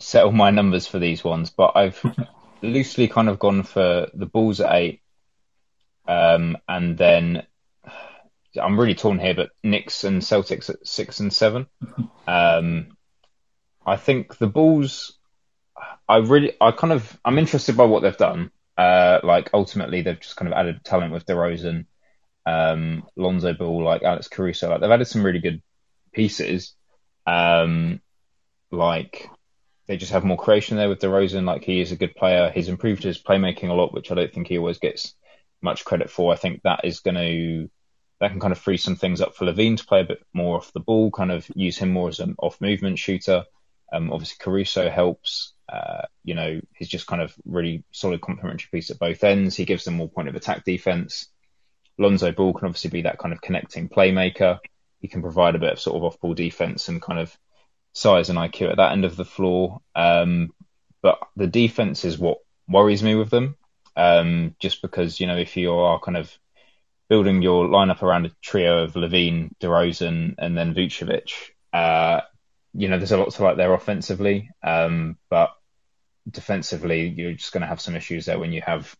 [0.01, 2.03] settle my numbers for these ones, but I've
[2.63, 5.03] loosely kind of gone for the Bulls at eight,
[6.09, 7.47] um, and then
[8.59, 11.67] I'm really torn here, but Knicks and Celtics at six and seven.
[12.29, 12.97] Um,
[13.87, 15.17] I think the Bulls.
[16.09, 18.51] I really, I kind of, I'm interested by what they've done.
[18.77, 21.87] Uh, like ultimately, they've just kind of added talent with DeRozan,
[22.45, 24.69] um, Lonzo Ball, like Alex Caruso.
[24.69, 25.63] Like they've added some really good
[26.13, 26.75] pieces.
[27.29, 28.01] Um,
[28.73, 29.31] like
[29.87, 31.45] they just have more creation there with DeRozan.
[31.45, 32.51] Like he is a good player.
[32.51, 35.15] He's improved his playmaking a lot, which I don't think he always gets
[35.63, 36.33] much credit for.
[36.33, 37.71] I think that is going to
[38.21, 40.57] that can kind of free some things up for LaVine to play a bit more
[40.57, 43.45] off the ball, kind of use him more as an off movement shooter.
[43.93, 45.53] Um, obviously Caruso helps.
[45.69, 49.57] Uh, you know, he's just kind of really solid complementary piece at both ends.
[49.57, 51.29] He gives them more point of attack defense.
[51.99, 54.61] Lonzo Ball can obviously be that kind of connecting playmaker
[55.01, 57.37] he can provide a bit of sort of off ball defense and kind of
[57.93, 59.81] size and IQ at that end of the floor.
[59.95, 60.53] Um,
[61.03, 63.57] but the defense is what worries me with them.
[63.97, 66.37] Um, just because you know if you are kind of
[67.09, 71.33] building your lineup around a trio of LaVine, DeRozan, and then Vucevic,
[71.73, 72.21] uh,
[72.73, 75.51] you know there's a lot to like there offensively, um, but
[76.29, 78.97] defensively you're just going to have some issues there when you have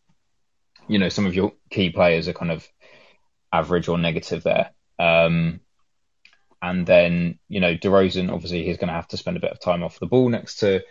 [0.89, 2.67] you know some of your key players are kind of
[3.53, 4.71] average or negative there.
[4.99, 5.61] Um,
[6.63, 9.61] and then, you know, DeRozan, obviously, he's going to have to spend a bit of
[9.61, 10.83] time off the ball next to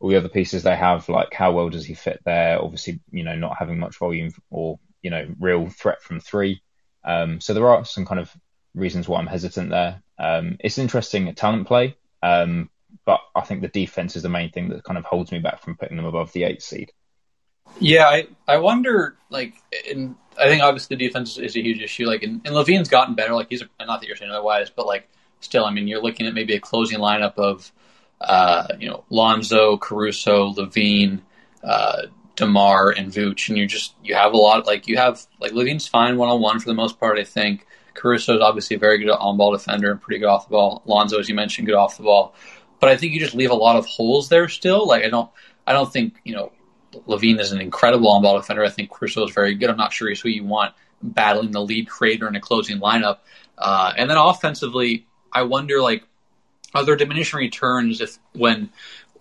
[0.00, 1.08] all the other pieces they have.
[1.08, 2.60] Like, how well does he fit there?
[2.60, 6.62] Obviously, you know, not having much volume or, you know, real threat from three.
[7.04, 8.30] Um, so there are some kind of
[8.74, 10.02] reasons why I'm hesitant there.
[10.18, 12.70] Um, it's interesting talent play, um,
[13.04, 15.62] but I think the defense is the main thing that kind of holds me back
[15.62, 16.92] from putting them above the eighth seed.
[17.80, 19.54] Yeah, I, I wonder, like,
[19.88, 22.06] in, I think obviously the defense is a huge issue.
[22.06, 23.34] Like, and, and LaVine's gotten better.
[23.34, 25.08] Like, he's a, not that you're saying otherwise, but like,
[25.40, 27.72] still, I mean, you're looking at maybe a closing lineup of,
[28.20, 31.22] uh, you know, Lonzo, Caruso, LaVine.
[31.64, 32.02] uh,
[32.42, 34.66] Demar, and Vooch, and you just you have a lot.
[34.66, 37.18] Like, you have like LaVine's fine one on one for the most part.
[37.18, 40.48] I think Caruso is obviously a very good on ball defender and pretty good off
[40.48, 40.82] the ball.
[40.86, 42.34] Lonzo, as you mentioned, good off the ball.
[42.80, 44.86] But I think you just leave a lot of holes there still.
[44.86, 45.30] Like, I don't,
[45.66, 46.52] I don't think you know
[47.06, 48.64] LaVine is an incredible on ball defender.
[48.64, 49.70] I think Caruso is very good.
[49.70, 53.18] I'm not sure he's who you want battling the lead creator in a closing lineup.
[53.58, 56.04] Uh, and then offensively, I wonder like
[56.74, 58.70] are there diminishing returns if when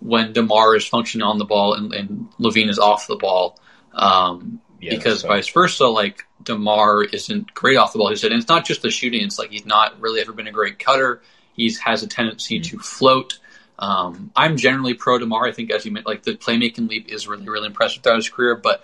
[0.02, 3.60] when Demar is functioning on the ball and, and LaVine is off the ball.
[3.94, 5.28] Um, yeah, because so.
[5.28, 8.10] vice versa, like Demar isn't great off the ball.
[8.10, 10.48] He said, and it's not just the shooting; it's like he's not really ever been
[10.48, 11.22] a great cutter.
[11.54, 12.78] He has a tendency mm-hmm.
[12.78, 13.40] to float.
[13.78, 15.46] Um, I'm generally pro Demar.
[15.46, 18.30] I think, as you meant, like the playmaking leap is really, really impressive throughout his
[18.30, 18.56] career.
[18.56, 18.84] But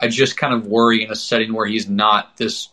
[0.00, 2.68] I just kind of worry in a setting where he's not this,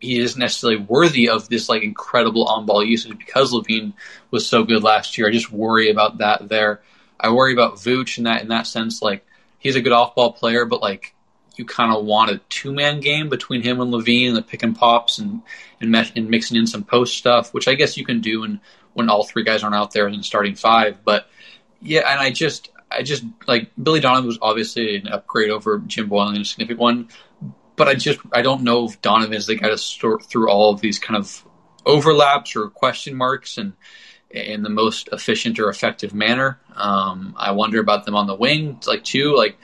[0.00, 3.92] he isn't necessarily worthy of this like incredible on ball usage because LaVine
[4.30, 5.28] was so good last year.
[5.28, 6.82] I just worry about that there.
[7.18, 9.02] I worry about Vooch in that in that sense.
[9.02, 9.24] Like
[9.58, 11.14] he's a good off ball player, but like
[11.56, 14.62] you kind of want a two man game between him and LaVine and the pick
[14.62, 15.42] and pops and
[15.80, 18.60] and, and mixing in some post stuff, which I guess you can do in
[18.94, 21.04] when all three guys aren't out there in the starting five.
[21.04, 21.28] But
[21.80, 26.08] yeah, and I just I just like Billy Donovan was obviously an upgrade over Jim
[26.08, 27.08] Boylen, a significant one.
[27.76, 30.72] But I just I don't know if Donovan is the guy to sort through all
[30.72, 31.44] of these kind of
[31.86, 33.74] overlaps or question marks and
[34.34, 36.58] in the most efficient or effective manner.
[36.74, 39.56] Um, I wonder about them on the wing, like too, like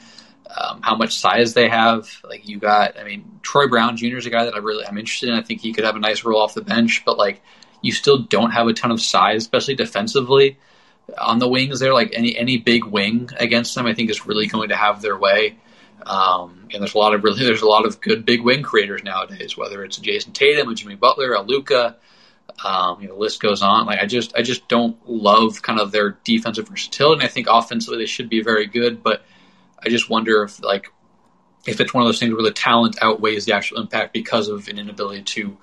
[0.57, 2.09] um, how much size they have.
[2.25, 4.17] Like you got, I mean, Troy Brown Jr.
[4.17, 5.35] is a guy that I really I'm interested in.
[5.35, 7.43] I think he could have a nice role off the bench, but like
[7.83, 10.59] you still don't have a ton of size, especially defensively
[11.19, 11.81] on the wings.
[11.81, 15.03] There, like any any big wing against them, I think is really going to have
[15.03, 15.57] their way.
[16.07, 19.03] Um, and there's a lot of really there's a lot of good big wing creators
[19.03, 19.57] nowadays.
[19.57, 21.97] Whether it's Jayson Tatum, a Jimmy Butler, a Luka,
[22.65, 23.87] um, you know, the list goes on.
[23.87, 27.21] Like I just I just don't love kind of their defensive versatility.
[27.21, 29.23] And I think offensively they should be very good, but
[29.83, 30.93] I just wonder if like
[31.67, 34.69] if it's one of those things where the talent outweighs the actual impact because of
[34.69, 35.57] an inability to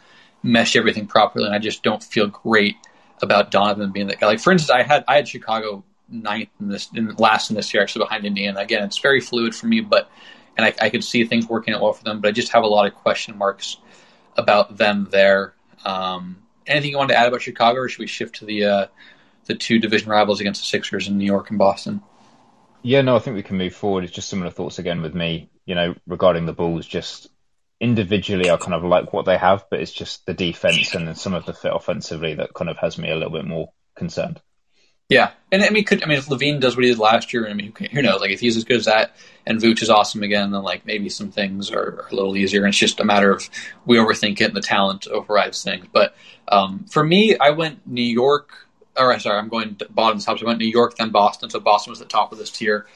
[0.43, 2.75] mesh everything properly, and I just don't feel great
[3.21, 4.27] about Donovan being that guy.
[4.27, 7.73] Like for instance, I had I had Chicago ninth in this in last in this
[7.73, 8.59] year, actually behind Indiana.
[8.59, 10.09] Again, it's very fluid for me, but
[10.57, 12.63] and I, I could see things working out well for them, but I just have
[12.63, 13.77] a lot of question marks
[14.35, 15.53] about them there.
[15.85, 16.37] Um,
[16.67, 18.87] anything you want to add about Chicago, or should we shift to the uh,
[19.45, 22.01] the two division rivals against the Sixers in New York and Boston?
[22.83, 24.03] Yeah, no, I think we can move forward.
[24.03, 25.49] It's just similar thoughts again with me.
[25.65, 27.27] You know, regarding the Bulls, just
[27.79, 31.33] individually I kind of like what they have, but it's just the defense and some
[31.33, 34.41] of the fit offensively that kind of has me a little bit more concerned.
[35.09, 37.47] Yeah, and I mean, could I mean if LaVine does what he did last year,
[37.47, 38.19] I mean, who knows?
[38.19, 39.15] Like if he's as good as that,
[39.45, 42.61] and Vooch is awesome again, then like maybe some things are, are a little easier.
[42.61, 43.49] And it's just a matter of
[43.85, 45.85] we overthink it, and the talent overrides things.
[45.93, 46.13] But
[46.49, 48.67] um, for me, I went New York.
[48.97, 50.39] Or sorry, I'm going bottom top.
[50.39, 51.49] So I went New York, then Boston.
[51.51, 52.87] So Boston was the top of this tier.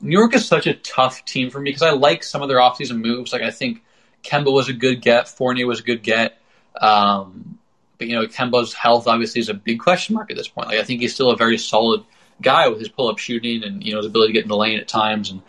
[0.00, 2.58] New York is such a tough team for me because I like some of their
[2.58, 3.32] offseason moves.
[3.32, 3.84] Like I think
[4.24, 5.28] Kemba was a good get.
[5.28, 6.40] Fournier was a good get.
[6.80, 7.58] Um,
[8.06, 10.68] you know, Kemba's health obviously is a big question mark at this point.
[10.68, 12.04] Like I think he's still a very solid
[12.40, 14.56] guy with his pull up shooting and you know his ability to get in the
[14.56, 15.42] lane at times and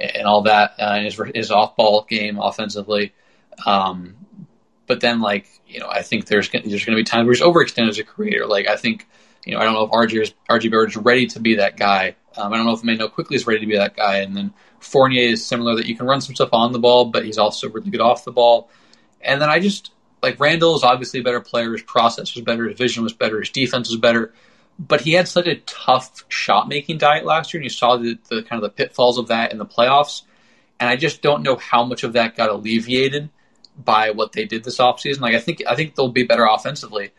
[0.00, 3.12] and all that, uh, and his his off ball game offensively.
[3.66, 4.16] Um,
[4.86, 7.42] but then like you know, I think there's there's going to be times where he's
[7.42, 8.46] overextended as a creator.
[8.46, 9.06] Like I think
[9.44, 11.76] you know, I don't know if RJ is, RJ Barrett is ready to be that
[11.76, 12.16] guy.
[12.36, 14.52] Um, I don't know if Mano Quickley is ready to be that guy, and then
[14.80, 17.68] Fournier is similar that you can run some stuff on the ball, but he's also
[17.68, 18.70] really good off the ball.
[19.20, 21.72] And then I just like Randle is obviously a better player.
[21.72, 22.68] His process was better.
[22.68, 23.40] His vision was better.
[23.40, 24.32] His defense was better.
[24.78, 28.18] But he had such a tough shot making diet last year, and you saw the,
[28.28, 30.22] the kind of the pitfalls of that in the playoffs.
[30.78, 33.28] And I just don't know how much of that got alleviated
[33.76, 35.20] by what they did this offseason.
[35.20, 37.10] Like I think I think they'll be better offensively,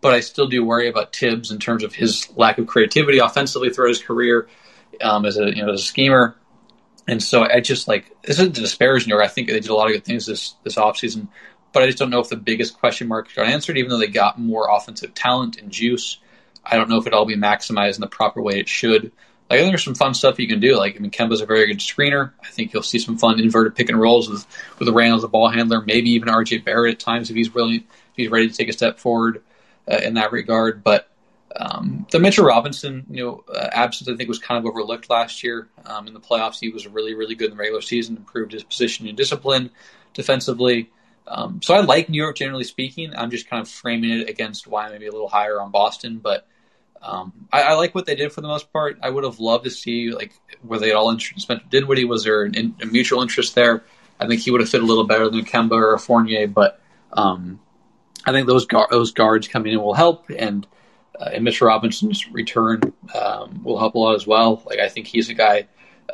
[0.00, 3.70] but I still do worry about Thibs in terms of his lack of creativity offensively
[3.70, 4.48] throughout his career
[5.00, 6.36] um, as a you know as a schemer.
[7.08, 9.88] And so I just like this isn't to disparage I think they did a lot
[9.88, 11.28] of good things this this offseason,
[11.72, 14.08] but I just don't know if the biggest question marks got answered, even though they
[14.08, 16.18] got more offensive talent and juice.
[16.64, 19.12] I don't know if it all be maximized in the proper way it should.
[19.50, 20.76] Like, I think there's some fun stuff you can do.
[20.76, 22.32] Like, I mean, Kemba's a very good screener.
[22.42, 24.46] I think you'll see some fun inverted pick and rolls with
[24.78, 27.80] with Randle as a ball handler, maybe even RJ Barrett at times if he's willing,
[27.80, 29.42] if he's ready to take a step forward
[29.90, 30.82] uh, in that regard.
[30.82, 31.08] But
[31.56, 35.42] um, the Mitchell Robinson, you know, uh, absence I think was kind of overlooked last
[35.42, 36.60] year um, in the playoffs.
[36.60, 39.70] He was really, really good in the regular season, improved his position and discipline
[40.14, 40.90] defensively.
[41.26, 43.14] Um, so I like New York generally speaking.
[43.16, 46.46] I'm just kind of framing it against why maybe a little higher on Boston, but
[47.00, 48.98] um, I, I, like what they did for the most part.
[49.02, 50.32] I would have loved to see like
[50.62, 52.04] were they all interested in Spencer Dinwiddie?
[52.04, 53.82] Was there an, a mutual interest there?
[54.20, 56.80] I think he would have fit a little better than Kemba or Fournier, but
[57.12, 57.58] um,
[58.24, 60.66] I think those gar- those guards coming in will help, and
[61.18, 62.80] uh, and Mitchell Robinson's return
[63.14, 64.62] um, will help a lot as well.
[64.64, 65.66] Like I think he's a guy.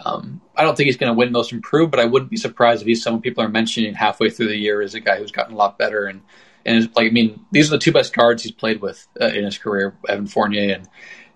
[0.04, 2.82] Um, I don't think he's going to win most improved, but I wouldn't be surprised
[2.82, 5.54] if he's someone people are mentioning halfway through the year as a guy who's gotten
[5.54, 6.06] a lot better.
[6.06, 6.22] And
[6.64, 9.44] and like I mean, these are the two best guards he's played with uh, in
[9.44, 10.88] his career, Evan Fournier and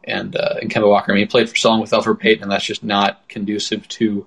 [0.04, 1.12] and uh, and Kemba Walker.
[1.12, 3.86] I mean, he played for so long with Elfrid Payton, and that's just not conducive
[3.88, 4.26] to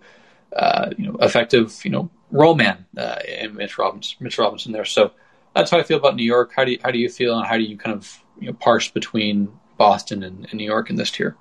[0.56, 4.86] uh, you know effective you know role man uh, in Mitch Robinson, Mitch Robinson there.
[4.86, 5.12] So
[5.56, 6.52] that's how I feel about New York.
[6.56, 8.54] How do you, how do you feel, and how do you kind of you know,
[8.54, 11.36] parse between Boston and, and New York in this tier?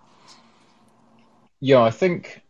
[1.61, 2.44] Yeah, I think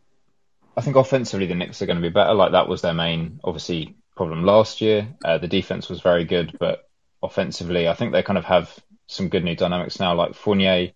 [0.76, 2.34] I think offensively the Knicks are going to be better.
[2.34, 5.08] Like that was their main, obviously, problem last year.
[5.24, 6.88] Uh, the defense was very good, but
[7.22, 10.14] offensively, I think they kind of have some good new dynamics now.
[10.14, 10.92] Like Fournier,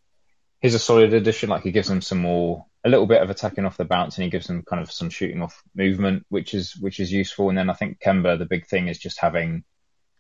[0.61, 1.51] he's a solid addition.
[1.51, 4.25] Like he gives them some more, a little bit of attacking off the bounce, and
[4.25, 7.49] he gives them kind of some shooting off movement, which is which is useful.
[7.49, 9.65] And then I think Kemba, the big thing is just having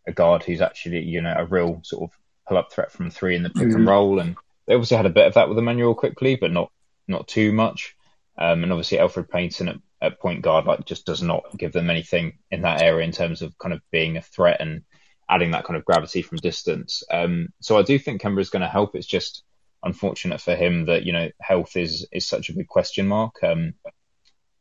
[0.06, 3.36] a guard who's actually you know a real sort of pull up threat from three
[3.36, 3.76] in the pick mm-hmm.
[3.76, 4.18] and roll.
[4.20, 6.70] And they obviously had a bit of that with Immanuel Quickley, but not
[7.06, 7.96] not too much.
[8.38, 11.90] Um, and obviously Elfrid Payton at, at, point guard like just does not give them
[11.90, 14.82] anything in that area in terms of kind of being a threat and
[15.28, 17.02] adding that kind of gravity from distance.
[17.10, 18.94] Um, so I do think Kemba is going to help.
[18.94, 19.42] It's just
[19.82, 23.42] unfortunate for him that you know health is is such a big question mark.
[23.42, 23.74] Um,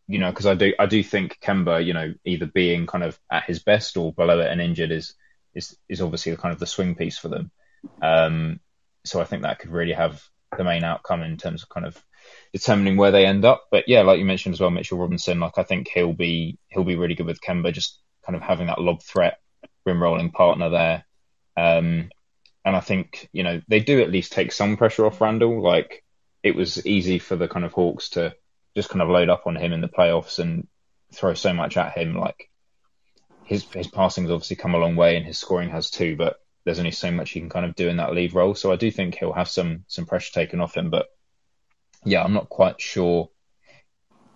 [0.07, 3.19] you know, because I do I do think Kemba, you know, either being kind of
[3.31, 5.13] at his best or below it and injured is
[5.53, 7.51] is is obviously kind of the swing piece for them.
[8.01, 8.59] Um,
[9.03, 10.23] so I think that could really have
[10.57, 12.01] the main outcome in terms of kind of
[12.53, 13.65] determining where they end up.
[13.71, 16.83] But yeah, like you mentioned as well, Mitchell Robinson, like I think he'll be he'll
[16.83, 19.39] be really good with Kemba, just kind of having that lob threat
[19.85, 21.05] rim rolling partner there.
[21.55, 22.09] Um,
[22.65, 25.61] and I think you know they do at least take some pressure off Randle.
[25.61, 26.03] Like
[26.43, 28.35] it was easy for the kind of Hawks to
[28.75, 30.67] just kind of load up on him in the playoffs and
[31.13, 32.15] throw so much at him.
[32.15, 32.49] Like
[33.45, 36.79] his his passing's obviously come a long way and his scoring has too, but there's
[36.79, 38.53] only so much he can kind of do in that lead role.
[38.53, 40.89] So I do think he'll have some some pressure taken off him.
[40.89, 41.07] But
[42.05, 43.29] yeah, I'm not quite sure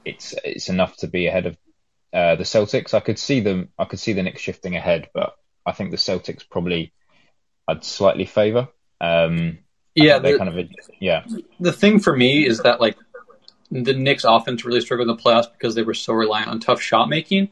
[0.03, 1.57] it's it's enough to be ahead of
[2.13, 2.93] uh, the Celtics.
[2.93, 3.69] I could see them.
[3.77, 6.93] I could see the Knicks shifting ahead, but I think the Celtics probably
[7.67, 8.69] I'd slightly favour.
[8.99, 9.59] Um,
[9.95, 10.67] yeah, they kind of
[10.99, 11.25] yeah.
[11.59, 12.97] The thing for me is that like
[13.69, 16.81] the Knicks offense really struggled in the playoffs because they were so reliant on tough
[16.81, 17.49] shot making,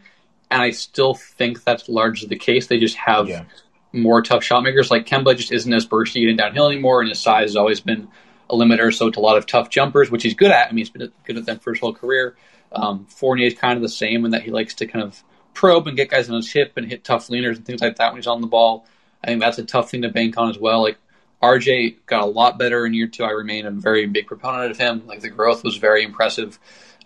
[0.49, 2.67] and I still think that's largely the case.
[2.67, 3.45] They just have yeah
[3.91, 4.91] more tough shot makers.
[4.91, 8.07] Like Kemba just isn't as bursty getting downhill anymore, and his size has always been
[8.49, 8.93] a limiter.
[8.93, 10.67] So to a lot of tough jumpers, which he's good at.
[10.67, 12.35] I mean, he's been good at them for his whole career.
[12.71, 15.87] Um, Fournier is kind of the same in that he likes to kind of probe
[15.87, 18.17] and get guys on his hip and hit tough leaners and things like that when
[18.17, 18.85] he's on the ball.
[19.23, 20.81] I think that's a tough thing to bank on as well.
[20.81, 20.97] Like
[21.41, 23.23] RJ got a lot better in year two.
[23.23, 25.05] I remain a very big proponent of him.
[25.07, 26.59] Like the growth was very impressive,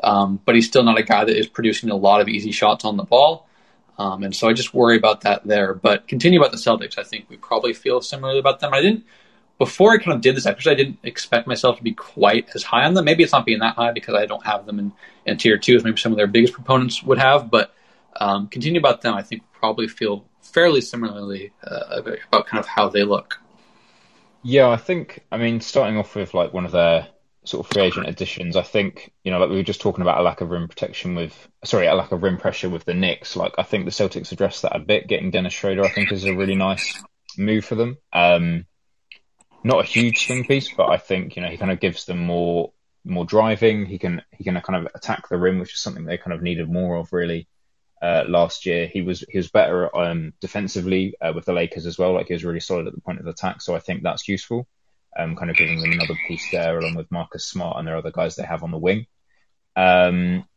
[0.03, 2.85] um, but he's still not a guy that is producing a lot of easy shots
[2.85, 3.47] on the ball.
[3.97, 5.73] Um, and so I just worry about that there.
[5.73, 6.97] But continue about the Celtics.
[6.97, 8.73] I think we probably feel similarly about them.
[8.73, 9.05] I didn't
[9.63, 10.73] before I kind of did this exercise.
[10.73, 13.05] I didn't expect myself to be quite as high on them.
[13.05, 14.91] Maybe it's not being that high because I don't have them in,
[15.25, 17.49] in tier two as maybe some of their biggest proponents would have.
[17.49, 17.73] But
[18.19, 19.13] um, continue about them.
[19.13, 23.39] I think probably feel fairly similarly uh, about kind of how they look.
[24.41, 25.23] Yeah, I think.
[25.31, 27.07] I mean, starting off with like one of their
[27.45, 30.19] sort of free agent additions, I think, you know, like we were just talking about
[30.19, 33.35] a lack of rim protection with, sorry, a lack of rim pressure with the Knicks.
[33.35, 35.07] Like, I think the Celtics addressed that a bit.
[35.07, 37.01] Getting Dennis Schroeder, I think, is a really nice
[37.37, 37.97] move for them.
[38.11, 38.65] Um,
[39.63, 42.19] not a huge swing piece, but I think, you know, he kind of gives them
[42.19, 42.73] more,
[43.05, 43.85] more driving.
[43.85, 46.41] He can, he can kind of attack the rim, which is something they kind of
[46.41, 47.47] needed more of really.
[48.01, 51.97] Uh, last year, he was he was better um, defensively uh, with the Lakers as
[51.97, 52.13] well.
[52.13, 54.67] Like he was really solid at the point of attack, so I think that's useful
[55.17, 58.11] um, kind of giving them another piece there, along with Marcus Smart and their other
[58.11, 59.05] guys they have on the wing.
[59.75, 60.47] Um,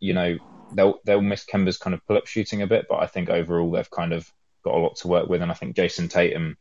[0.00, 0.38] you know,
[0.72, 3.70] they'll they'll miss Kemba's kind of pull up shooting a bit, but I think overall
[3.70, 4.30] they've kind of
[4.64, 6.56] got a lot to work with, and I think Jayson Tatum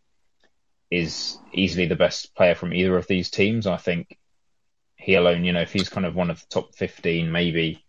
[0.89, 3.67] is easily the best player from either of these teams.
[3.67, 4.17] I think
[4.95, 7.83] he alone, you know, if he's kind of one of the top fifteen, maybe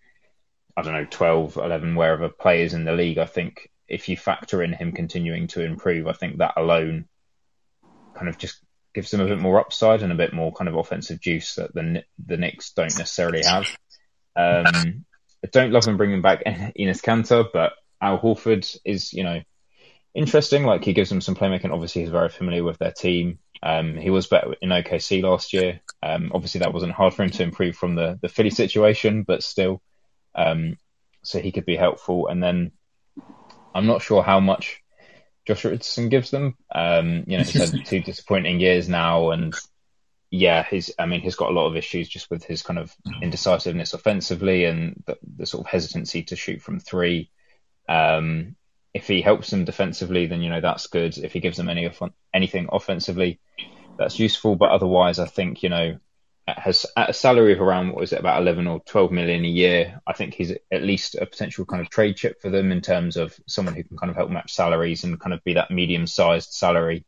[0.78, 3.18] I don't know, 12, 11, wherever players in the league.
[3.18, 7.06] I think if you factor in him continuing to improve, I think that alone
[8.14, 8.60] kind of just
[8.94, 11.74] gives them a bit more upside and a bit more kind of offensive juice that
[11.74, 13.66] the the Knicks don't necessarily have.
[14.36, 15.04] Um,
[15.44, 19.40] I don't love him bringing back Enes Kanter, but Al Horford is, you know,
[20.14, 20.64] interesting.
[20.64, 21.72] Like he gives them some playmaking.
[21.72, 23.38] Obviously, he's very familiar with their team.
[23.62, 25.80] Um, he was better in OKC last year.
[26.02, 29.42] Um, obviously, that wasn't hard for him to improve from the the Philly situation, but
[29.42, 29.82] still,
[30.34, 30.76] um,
[31.22, 32.28] so he could be helpful.
[32.28, 32.72] And then
[33.74, 34.82] I'm not sure how much
[35.46, 36.56] Josh Richardson gives them.
[36.72, 39.54] Um, you know, he's had two disappointing years now, and
[40.30, 40.92] yeah, he's.
[40.98, 44.66] I mean, he's got a lot of issues just with his kind of indecisiveness offensively
[44.66, 47.30] and the, the sort of hesitancy to shoot from three.
[47.88, 48.54] Um,
[48.94, 51.18] if he helps them defensively, then you know that's good.
[51.18, 51.90] If he gives them any
[52.34, 53.40] anything offensively,
[53.98, 54.56] that's useful.
[54.56, 55.98] But otherwise, I think you know
[56.56, 59.48] has at a salary of around what was it about 11 or 12 million a
[59.48, 62.80] year i think he's at least a potential kind of trade chip for them in
[62.80, 65.70] terms of someone who can kind of help match salaries and kind of be that
[65.70, 67.04] medium sized salary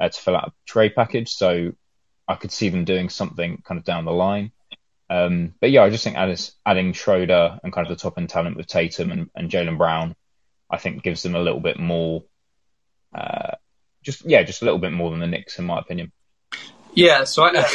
[0.00, 1.72] uh, to fill out a trade package so
[2.28, 4.52] i could see them doing something kind of down the line
[5.08, 8.28] um, but yeah i just think adding, adding schroeder and kind of the top end
[8.28, 10.14] talent with tatum and, and jaylen brown
[10.70, 12.24] i think gives them a little bit more
[13.14, 13.52] uh,
[14.02, 16.12] just yeah just a little bit more than the Knicks in my opinion
[16.94, 17.66] yeah so I,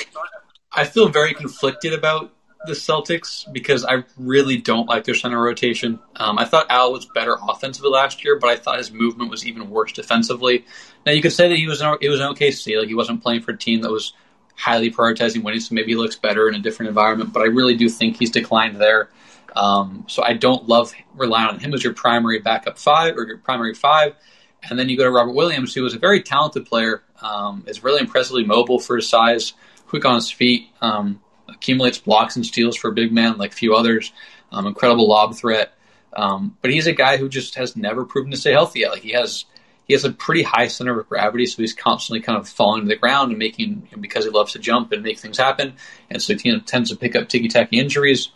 [0.72, 2.32] I feel very conflicted about
[2.66, 6.00] the Celtics because I really don't like their center rotation.
[6.16, 9.46] Um, I thought Al was better offensively last year, but I thought his movement was
[9.46, 10.66] even worse defensively.
[11.06, 13.24] Now you could say that he was an, it was an OKC, like he wasn't
[13.24, 14.14] playing for a team that was
[14.56, 17.34] highly prioritizing winning, so maybe he looks better in a different environment.
[17.34, 19.10] But I really do think he's declined there.
[19.56, 23.38] Um, so I don't love relying on him as your primary backup five or your
[23.38, 24.16] primary five.
[24.64, 27.84] And then you go to Robert Williams, who was a very talented player, um, is
[27.84, 29.54] really impressively mobile for his size
[29.88, 33.76] quick on his feet, um, accumulates blocks and steals for a big man like few
[33.76, 34.14] others.
[34.52, 35.74] Um, incredible lob threat.
[36.14, 38.92] Um, but he's a guy who just has never proven to stay healthy yet.
[38.92, 39.46] Like he has,
[39.86, 42.88] he has a pretty high center of gravity, so he's constantly kind of falling to
[42.88, 45.74] the ground and making because he loves to jump and make things happen,
[46.10, 48.30] and so he tends to pick up ticky tacky injuries.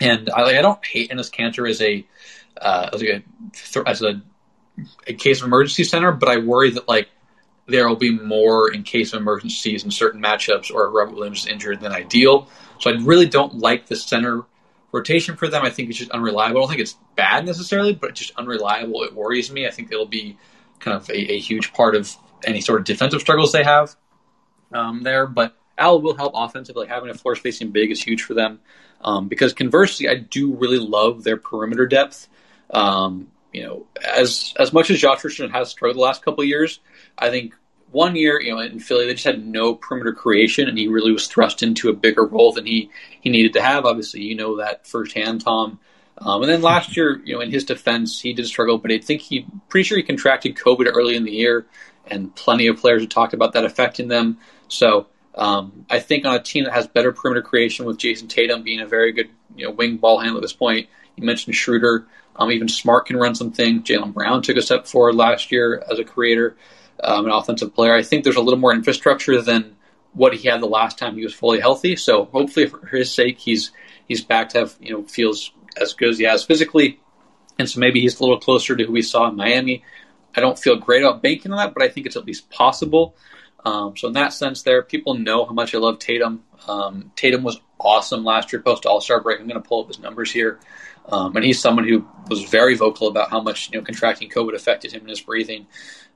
[0.00, 2.06] And I, like, I don't hate Enes Kanter as a
[2.60, 3.22] uh, as a
[3.86, 4.22] as a,
[5.06, 7.08] a case of emergency center, but I worry that like
[7.66, 11.46] there will be more in case of emergencies in certain matchups or Robert Williams is
[11.46, 12.48] injured than ideal.
[12.78, 14.42] So I really don't like the center
[14.92, 15.64] rotation for them.
[15.64, 16.58] I think it's just unreliable.
[16.58, 19.02] I don't think it's bad necessarily, but just unreliable.
[19.02, 19.66] It worries me.
[19.66, 20.38] I think it'll be
[20.78, 23.96] kind of a, a huge part of any sort of defensive struggles they have
[24.72, 25.26] um, there.
[25.26, 26.86] But Al will help offensively.
[26.86, 28.60] Having a floor spacing big is huge for them.
[29.02, 32.28] Um, because conversely, I do really love their perimeter depth.
[32.70, 36.80] Um, you know, as as much as Josh Richardson has struggled the last couple years,
[37.16, 37.54] I think
[37.90, 41.12] one year, you know, in Philly, they just had no perimeter creation, and he really
[41.12, 43.84] was thrust into a bigger role than he he needed to have.
[43.84, 45.78] Obviously, you know that firsthand, Tom.
[46.18, 48.98] Um, and then last year, you know, in his defense, he did struggle, but I
[48.98, 51.66] think he pretty sure he contracted COVID early in the year,
[52.06, 54.38] and plenty of players have talked about that affecting them.
[54.68, 55.06] So
[55.36, 58.80] um, I think on a team that has better perimeter creation, with Jayson Tatum being
[58.80, 62.06] a very good you know wing ball handler at this point, you mentioned Schroeder.
[62.38, 63.82] Um, even Smart can run something.
[63.82, 66.56] Jaylen Brown took a step forward last year as a creator
[67.02, 67.94] um, an offensive player.
[67.94, 69.76] I think there's a little more infrastructure than
[70.12, 71.96] what he had the last time he was fully healthy.
[71.96, 73.72] So hopefully, for his sake, he's
[74.06, 77.00] he's back to have you know feels as good as he has physically,
[77.58, 79.84] and so maybe he's a little closer to who we saw in Miami.
[80.34, 83.14] I don't feel great about banking on that, but I think it's at least possible.
[83.66, 86.44] Um, so in that sense, there people know how much I love Tatum.
[86.68, 89.40] Um, Tatum was awesome last year post All Star break.
[89.40, 90.60] I'm going to pull up his numbers here,
[91.08, 94.54] um, and he's someone who was very vocal about how much you know contracting COVID
[94.54, 95.66] affected him in his breathing.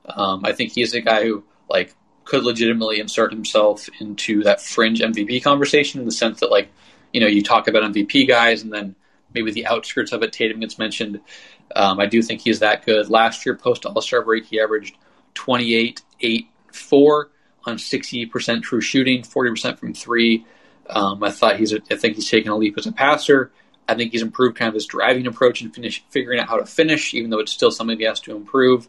[0.05, 1.93] Um, I think he's a guy who like
[2.23, 6.69] could legitimately insert himself into that fringe MVP conversation in the sense that like
[7.11, 8.95] you know you talk about MVP guys and then
[9.33, 11.19] maybe the outskirts of it Tatum gets mentioned.
[11.75, 13.09] Um, I do think he's that good.
[13.09, 14.95] Last year post All Star break he averaged
[15.33, 17.29] 28, 8, 4
[17.65, 20.45] on 60% true shooting, 40% from three.
[20.89, 23.51] Um, I thought he's a, I think he's taken a leap as a passer.
[23.87, 26.65] I think he's improved kind of his driving approach and finish, figuring out how to
[26.65, 28.87] finish, even though it's still something he has to improve.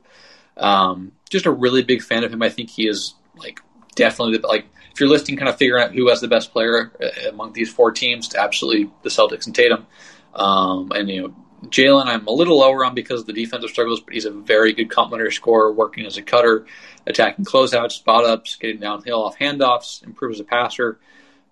[0.57, 2.43] Um, just a really big fan of him.
[2.43, 3.61] I think he is like
[3.95, 6.93] definitely the, like if you're listing kind of figuring out who has the best player
[7.03, 9.87] uh, among these four teams, absolutely the Celtics and Tatum.
[10.35, 11.35] Um, and you know
[11.67, 14.73] Jaylen, I'm a little lower on because of the defensive struggles, but he's a very
[14.73, 16.67] good complementary scorer, working as a cutter,
[17.07, 20.99] attacking closeouts, spot ups, getting downhill off handoffs, improves as a passer.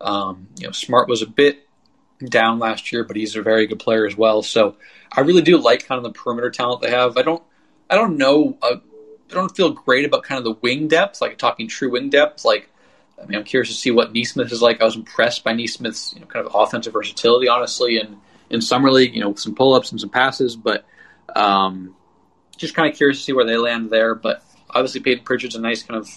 [0.00, 1.66] Um, you know, Smart was a bit
[2.24, 4.42] down last year, but he's a very good player as well.
[4.42, 4.76] So
[5.12, 7.16] I really do like kind of the perimeter talent they have.
[7.16, 7.42] I don't,
[7.88, 8.76] I don't know uh,
[9.30, 12.44] I don't feel great about kind of the wing depth, like talking true wing depth.
[12.44, 12.68] Like,
[13.20, 14.80] I mean, I'm curious to see what Nesmith is like.
[14.80, 18.16] I was impressed by Nesmith's you know, kind of offensive versatility, honestly, and
[18.48, 20.84] in summer league, you know, some pull ups and some passes, but
[21.36, 21.94] um,
[22.56, 24.14] just kind of curious to see where they land there.
[24.14, 24.42] But
[24.74, 26.08] obviously, Payton Pritchard's a nice kind of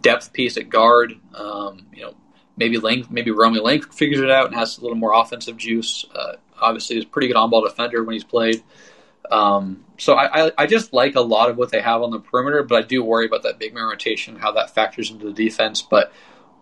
[0.00, 1.14] depth piece at guard.
[1.34, 2.14] Um, you know,
[2.56, 6.04] maybe Lang, maybe Romeo Langford figures it out and has a little more offensive juice.
[6.14, 8.62] Uh, obviously, is a pretty good on-ball defender when he's played.
[9.30, 12.18] Um, so I, I, I, just like a lot of what they have on the
[12.18, 15.32] perimeter, but I do worry about that big man rotation, how that factors into the
[15.32, 15.80] defense.
[15.80, 16.12] But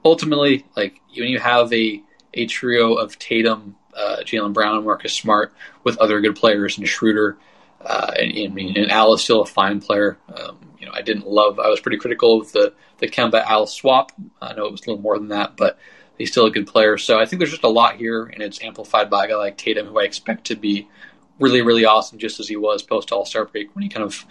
[0.05, 2.03] ultimately, like when you have a
[2.35, 5.53] a trio of Tatum, uh, Jaylen Brown, and Marcus Smart
[5.83, 7.39] with other good players and Schroeder,
[7.81, 10.19] uh, and, mean, and Al is still a fine player.
[10.33, 10.59] Um,
[10.91, 11.59] know, I didn't love.
[11.59, 14.13] I was pretty critical of the the Kemba Al swap.
[14.41, 15.79] I know it was a little more than that, but
[16.19, 16.99] he's still a good player.
[16.99, 19.57] So I think there's just a lot here, and it's amplified by a guy like
[19.57, 20.89] Tatum, who I expect to be
[21.39, 24.27] really, really awesome, just as he was post All Star break when he kind of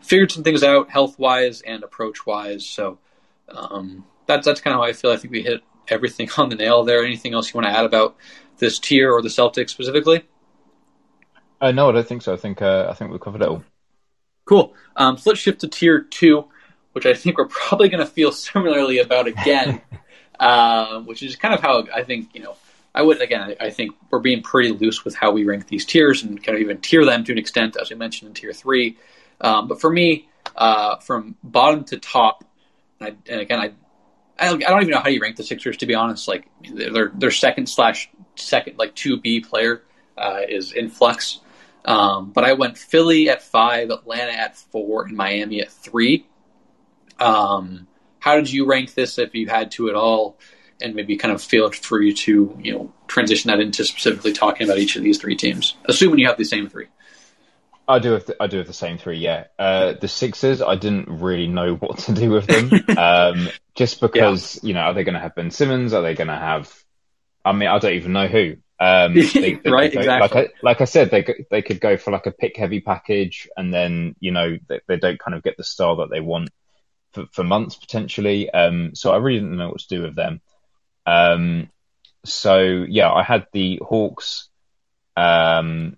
[0.00, 2.66] figured some things out health wise and approach wise.
[2.66, 2.98] So
[3.48, 5.10] um, that's that's kind of how I feel.
[5.10, 7.04] I think we hit everything on the nail there.
[7.04, 8.16] Anything else you want to add about
[8.58, 10.24] this tier or the Celtics specifically?
[11.60, 12.32] Uh, no, I don't think so.
[12.32, 13.62] I think uh, I think we covered it all.
[14.46, 14.74] Cool.
[14.96, 16.46] Um, so let's shift to tier two,
[16.92, 19.82] which I think we're probably going to feel similarly about again,
[20.40, 22.56] uh, which is kind of how I think you know.
[22.94, 23.42] I would again.
[23.42, 26.56] I, I think we're being pretty loose with how we rank these tiers and kind
[26.56, 28.96] of even tier them to an extent, as we mentioned in tier three.
[29.38, 32.42] Um, but for me, uh, from bottom to top,
[32.98, 33.72] and, I, and again, I
[34.38, 36.28] I, I don't even know how you rank the Sixers to be honest.
[36.28, 39.82] Like their their second slash second like two B player
[40.16, 41.40] uh, is in flux.
[41.86, 46.26] Um, but I went Philly at five, Atlanta at four, and Miami at three.
[47.20, 47.86] Um,
[48.18, 50.36] how did you rank this if you had to at all?
[50.82, 54.66] And maybe kind of feel for you to you know transition that into specifically talking
[54.66, 56.88] about each of these three teams, assuming you have the same three.
[57.88, 59.18] I do have the, I do have the same three.
[59.18, 60.60] Yeah, uh, the Sixers.
[60.60, 64.68] I didn't really know what to do with them, um, just because yeah.
[64.68, 65.94] you know, are they going to have Ben Simmons?
[65.94, 66.72] Are they going to have?
[67.44, 68.56] I mean, I don't even know who.
[68.78, 70.06] Um, they, they right, go, exactly.
[70.06, 73.48] Like I, like I said, they they could go for like a pick heavy package,
[73.56, 76.50] and then you know they, they don't kind of get the style that they want
[77.12, 78.50] for, for months potentially.
[78.50, 80.40] Um, so I really didn't know what to do with them.
[81.06, 81.70] Um,
[82.24, 84.48] so yeah, I had the Hawks.
[85.16, 85.96] Um,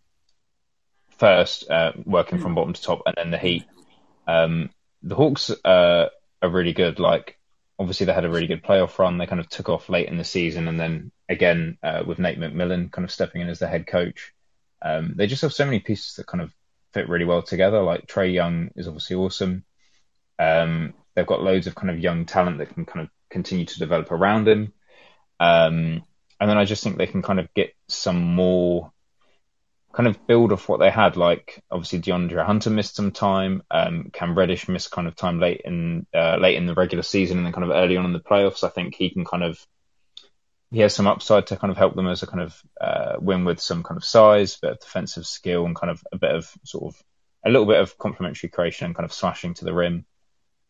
[1.18, 3.64] first, uh, working from bottom to top, and then the Heat.
[4.26, 4.70] Um,
[5.02, 6.08] the Hawks uh,
[6.42, 6.98] are really good.
[6.98, 7.38] Like,
[7.78, 9.18] obviously, they had a really good playoff run.
[9.18, 12.38] They kind of took off late in the season, and then again uh, with Nate
[12.38, 14.32] McMillan kind of stepping in as the head coach,
[14.82, 16.52] um, they just have so many pieces that kind of
[16.92, 17.82] fit really well together.
[17.82, 19.64] Like Trae Young is obviously awesome.
[20.38, 23.78] Um, they've got loads of kind of young talent that can kind of continue to
[23.78, 24.72] develop around him.
[25.40, 26.04] Um,
[26.40, 28.92] and then I just think they can kind of get some more
[29.92, 31.16] kind of build off what they had.
[31.16, 33.62] Like obviously DeAndre Hunter missed some time.
[33.70, 37.38] Um, Cam Reddish missed kind of time late in uh, late in the regular season
[37.38, 38.62] and then kind of early on in the playoffs.
[38.62, 39.64] I think he can kind of
[40.70, 43.44] he has some upside to kind of help them as a kind of uh, win
[43.44, 46.50] with some kind of size, bit of defensive skill, and kind of a bit of
[46.64, 47.02] sort of
[47.44, 50.04] a little bit of complementary creation and kind of slashing to the rim.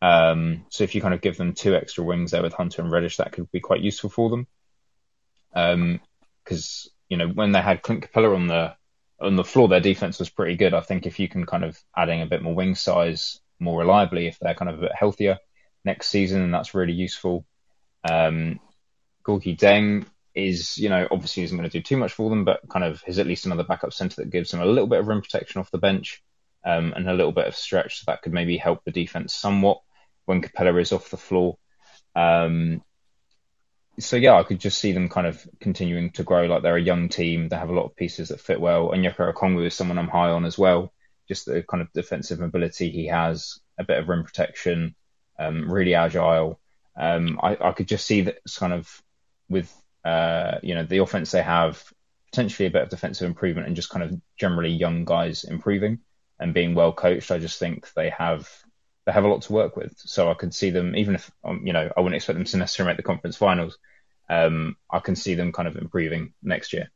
[0.01, 2.91] Um, so if you kind of give them two extra wings there with Hunter and
[2.91, 4.47] Reddish, that could be quite useful for them.
[5.51, 8.75] Because um, you know when they had Clint Capela on the
[9.19, 10.73] on the floor, their defense was pretty good.
[10.73, 14.27] I think if you can kind of adding a bit more wing size more reliably,
[14.27, 15.39] if they're kind of a bit healthier
[15.83, 17.45] next season, that's really useful.
[18.09, 18.61] Um,
[19.29, 22.67] Gorgui Dieng is, you know, obviously isn't going to do too much for them, but
[22.67, 25.07] kind of is at least another backup center that gives them a little bit of
[25.07, 26.23] rim protection off the bench
[26.65, 27.99] um, and a little bit of stretch.
[27.99, 29.81] So that could maybe help the defense somewhat
[30.25, 31.57] when Capela is off the floor.
[32.15, 32.81] Um,
[33.99, 36.45] so yeah, I could just see them kind of continuing to grow.
[36.45, 38.91] Like they're a young team, they have a lot of pieces that fit well.
[38.91, 40.93] And Onyeka Okongwu is someone I'm high on as well.
[41.27, 44.95] Just the kind of defensive mobility he has, a bit of rim protection,
[45.37, 46.59] um, really agile.
[46.97, 49.01] Um, I, I, could just see that kind of
[49.49, 49.73] with
[50.05, 51.83] uh, you know the offense they have,
[52.31, 55.99] potentially a bit of defensive improvement, and just kind of generally young guys improving
[56.39, 57.31] and being well coached.
[57.31, 58.49] I just think they have
[59.05, 59.93] they have a lot to work with.
[59.97, 62.57] So I could see them, even if um, you know I wouldn't expect them to
[62.57, 63.77] necessarily make the conference finals,
[64.29, 66.89] um, I can see them kind of improving next year.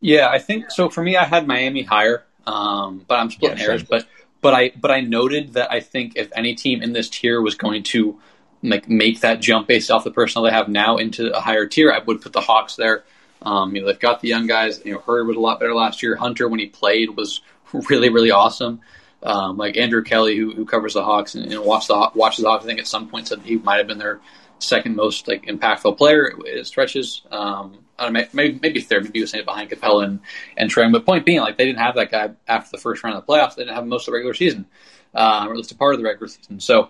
[0.00, 0.88] Yeah, I think so.
[0.88, 3.82] For me, I had Miami higher, um, but I'm splitting yeah, hairs.
[3.82, 4.06] But
[4.40, 7.54] but I but I noted that I think if any team in this tier was
[7.54, 8.18] going to
[8.62, 11.92] like make that jump based off the personnel they have now into a higher tier,
[11.92, 13.04] I would put the Hawks there.
[13.42, 14.82] Um, you know, they've got the young guys.
[14.84, 16.16] You know, Hurd was a lot better last year.
[16.16, 17.40] Hunter, when he played, was
[17.72, 18.80] really really awesome.
[19.22, 22.50] Um, like Andrew Kelly, who, who covers the Hawks and, and watch the watches the
[22.50, 24.20] Hawks, I think at some point said he might have been their
[24.58, 26.32] second most like impactful player.
[26.44, 27.22] It stretches.
[27.30, 29.04] Um, know, maybe maybe third.
[29.04, 30.20] Maybe he was saying it behind Capela and
[30.56, 30.90] and Trae.
[30.90, 33.32] But point being, like they didn't have that guy after the first round of the
[33.32, 33.56] playoffs.
[33.56, 34.66] They didn't have most of the regular season,
[35.14, 36.60] uh, or at least a part of the regular season.
[36.60, 36.88] So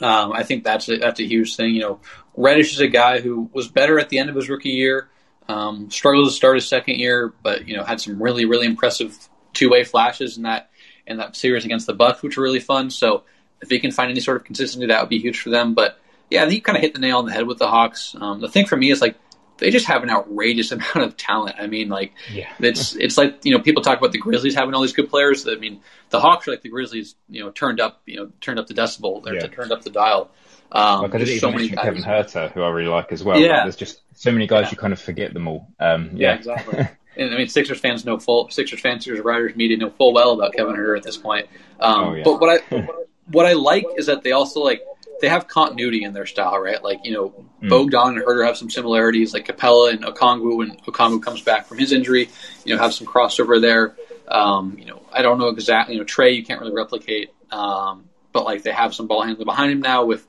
[0.00, 1.74] um, I think that's a, that's a huge thing.
[1.74, 2.00] You know,
[2.36, 5.08] Reddish is a guy who was better at the end of his rookie year.
[5.48, 9.16] Um, struggled to start his second year, but you know had some really really impressive
[9.52, 10.70] two way flashes in that
[11.06, 12.90] in that series against the Bucks, which were really fun.
[12.90, 13.24] So
[13.60, 15.74] if he can find any sort of consistency, that would be huge for them.
[15.74, 15.98] But
[16.30, 18.16] yeah, I think kind of hit the nail on the head with the Hawks.
[18.18, 19.16] Um, the thing for me is like
[19.58, 21.56] they just have an outrageous amount of talent.
[21.58, 22.52] I mean, like yeah.
[22.58, 25.46] it's it's like you know people talk about the Grizzlies having all these good players.
[25.46, 25.80] I mean,
[26.10, 28.74] the Hawks are like the Grizzlies, you know, turned up, you know, turned up the
[28.74, 29.46] decibel, or yeah.
[29.46, 30.30] turned up the dial.
[30.72, 33.38] Um, like I did so many Kevin Huerter, who I really like as well.
[33.38, 33.48] Yeah.
[33.48, 34.70] Like, there's just so many guys yeah.
[34.72, 35.68] you kind of forget them all.
[35.78, 36.30] Um, yeah.
[36.30, 36.78] yeah, exactly.
[37.16, 40.32] and I mean, Sixers fans know full Sixers fans, Sixers writers, media know full well
[40.32, 41.46] about Kevin Huerter at this point.
[41.78, 42.24] Um, oh, yeah.
[42.24, 42.88] But what I
[43.26, 44.82] what I like is that they also like
[45.20, 46.82] they have continuity in their style, right?
[46.82, 47.68] Like you know, mm.
[47.68, 49.32] Bogdan and Huerter have some similarities.
[49.34, 52.28] Like Capella and Okongwu, when Okongwu comes back from his injury,
[52.64, 53.94] you know, have some crossover there.
[54.28, 55.94] Um, you know, I don't know exactly.
[55.94, 59.46] You know, Trae, you can't really replicate, um, but like they have some ball handling
[59.46, 60.04] behind him now.
[60.04, 60.26] With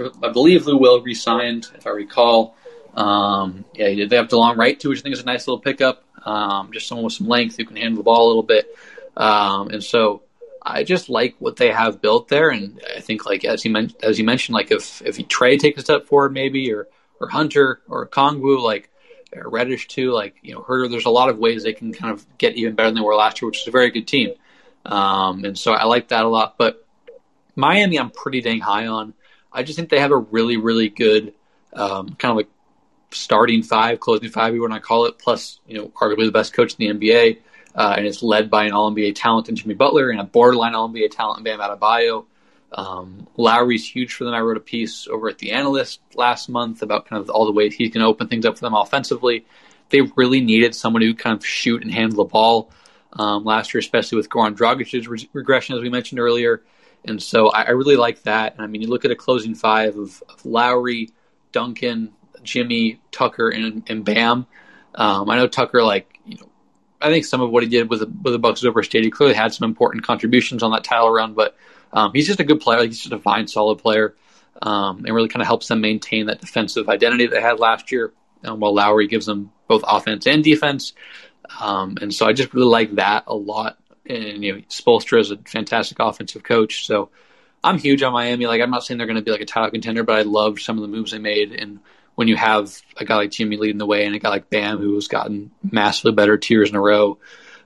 [0.00, 2.56] I believe Lou Will re-signed, if I recall.
[2.94, 6.04] Um, yeah, they have Delon Wright too, which I think is a nice little pickup.
[6.24, 8.74] Um, just someone with some length who can handle the ball a little bit.
[9.16, 10.22] Um, and so
[10.62, 14.02] I just like what they have built there, and I think like as you mentioned,
[14.02, 16.88] as you mentioned, like if if Trae takes a step forward, maybe or
[17.20, 18.90] or Hunter or Kongwu, like
[19.34, 20.90] or Reddish too, like you know Huerter.
[20.90, 23.14] There's a lot of ways they can kind of get even better than they were
[23.14, 24.34] last year, which is a very good team.
[24.84, 26.56] Um, and so I like that a lot.
[26.58, 26.86] But
[27.56, 29.14] Miami, I'm pretty dang high on.
[29.52, 31.34] I just think they have a really really good
[31.72, 32.48] um, kind of like
[33.10, 36.52] starting five, closing five, you want to call it, plus you know arguably the best
[36.52, 37.38] coach in the NBA
[37.74, 40.74] uh, and it's led by an All NBA talent in Jimmy Butler and a borderline
[40.74, 42.26] All NBA talent in Bam Adebayo.
[42.72, 44.34] Um, Lowry's huge for them.
[44.34, 47.52] I wrote a piece over at the Analyst last month about kind of all the
[47.52, 49.46] ways he can open things up for them offensively.
[49.90, 52.70] They really needed someone who kind of shoot and handle the ball
[53.14, 56.62] um, last year, especially with Goran Dragic's re- regression, as we mentioned earlier.
[57.04, 58.54] And so I, I, really like that.
[58.54, 61.10] And I mean, you look at a closing five of, of Lowry,
[61.52, 62.12] Duncan,
[62.42, 64.46] Jimmy, Tucker, and, and Bam.
[64.94, 66.17] Um, I know Tucker, like,
[67.00, 69.04] I think some of what he did with the, with the Bucks overstayed.
[69.04, 71.56] He clearly had some important contributions on that title run, but
[71.92, 72.84] um, he's just a good player.
[72.84, 74.14] He's just a fine, solid player,
[74.62, 78.12] um, and really kind of helps them maintain that defensive identity they had last year.
[78.44, 80.92] Um, while Lowry gives them both offense and defense,
[81.60, 83.78] um, and so I just really like that a lot.
[84.06, 87.10] And you know, Spoelstra is a fantastic offensive coach, so
[87.64, 88.46] I'm huge on Miami.
[88.46, 90.60] Like I'm not saying they're going to be like a title contender, but I loved
[90.60, 91.80] some of the moves they made and
[92.18, 94.78] when you have a guy like Jimmy leading the way and a guy like Bam
[94.78, 97.16] who has gotten massively better tiers in a row,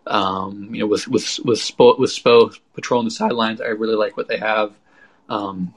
[0.07, 4.15] um, you know, with with with Spo, with Spo patrolling the sidelines, I really like
[4.15, 4.75] what they have.
[5.27, 5.73] Um,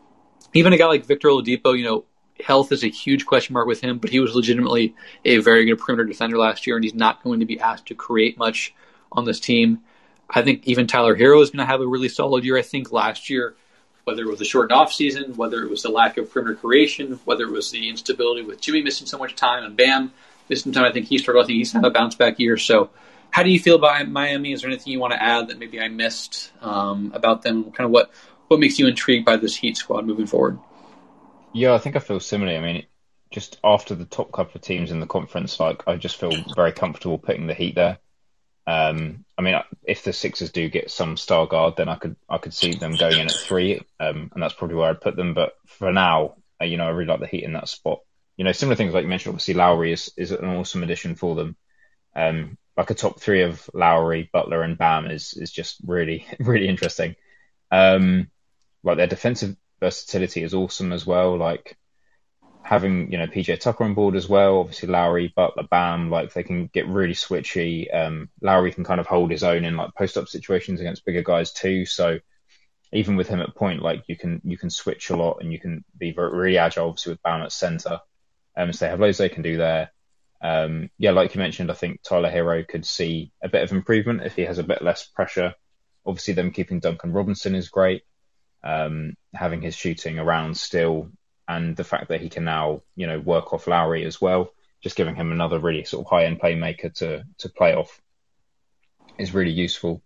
[0.54, 2.04] even a guy like Victor Oladipo, you know,
[2.44, 5.80] health is a huge question mark with him, but he was legitimately a very good
[5.80, 8.76] perimeter defender last year, and he's not going to be asked to create much
[9.10, 9.80] on this team.
[10.30, 12.58] I think even Tyler Herro is going to have a really solid year.
[12.58, 13.56] I think last year
[14.06, 17.20] whether it was the shortened off season, whether it was the lack of perimeter creation,
[17.26, 20.14] whether it was the instability with Jimmy missing so much time and Bam
[20.48, 20.86] missing time.
[20.86, 21.46] I think he struggled.
[21.46, 22.58] I think he's had a bounce back year.
[22.58, 22.92] So,
[23.32, 24.54] how do you feel about Miami?
[24.54, 27.72] Is there anything you want to add that maybe I missed um, about them?
[27.72, 28.12] Kind of what
[28.48, 30.60] what makes you intrigued by this Heat squad moving forward?
[31.52, 32.58] Yeah, I think I feel similarly.
[32.58, 32.86] I mean,
[33.32, 36.72] just after the top couple of teams in the conference, like I just feel very
[36.72, 37.98] comfortable putting the Heat there.
[38.68, 42.38] Um, I mean, if the Sixers do get some star guard, then I could I
[42.38, 45.34] could see them going in at three, um, and that's probably where I'd put them.
[45.34, 48.00] But for now, uh, you know, I really like the Heat in that spot.
[48.38, 49.34] You know, similar things like you mentioned.
[49.34, 51.56] Obviously, Lowry is is an awesome addition for them.
[52.16, 56.68] Um, like a top three of Lowry, Butler, and Bam is is just really really
[56.68, 57.16] interesting.
[57.72, 58.30] Um,
[58.84, 61.38] like their defensive versatility is awesome as well.
[61.38, 61.78] Like
[62.66, 64.58] having you know PJ Tucker on board as well.
[64.58, 67.94] Obviously Lowry, Butler, Bam, like they can get really switchy.
[67.96, 71.22] Um, Lowry can kind of hold his own in like post up situations against bigger
[71.22, 71.86] guys too.
[71.86, 72.20] So
[72.92, 75.60] even with him at point, like you can you can switch a lot and you
[75.60, 76.88] can be very, really agile.
[76.90, 78.00] Obviously with Bam at center,
[78.58, 79.92] um, so they have loads they can do there.
[80.42, 84.24] Um, yeah, like you mentioned, I think Tyler Herro could see a bit of improvement
[84.24, 85.54] if he has a bit less pressure.
[86.04, 88.02] Obviously, them keeping Duncan Robinson is great.
[88.64, 91.12] Um, having his shooting around still
[91.48, 94.96] and the fact that he can now, you know, work off Lowry as well, just
[94.96, 98.02] giving him another really sort of high end playmaker to to play off
[99.18, 100.02] is really useful.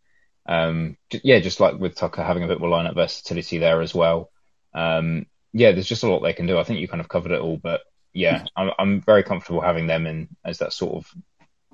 [0.45, 4.31] Um, yeah, just like with Tucker having a bit more lineup versatility there as well.
[4.73, 6.57] Um, yeah, there's just a lot they can do.
[6.57, 7.81] I think you kind of covered it all, but
[8.13, 11.11] yeah, I'm, I'm very comfortable having them in as that sort of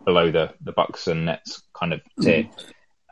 [0.04, 2.50] below the the Bucks and Nets kind of tier.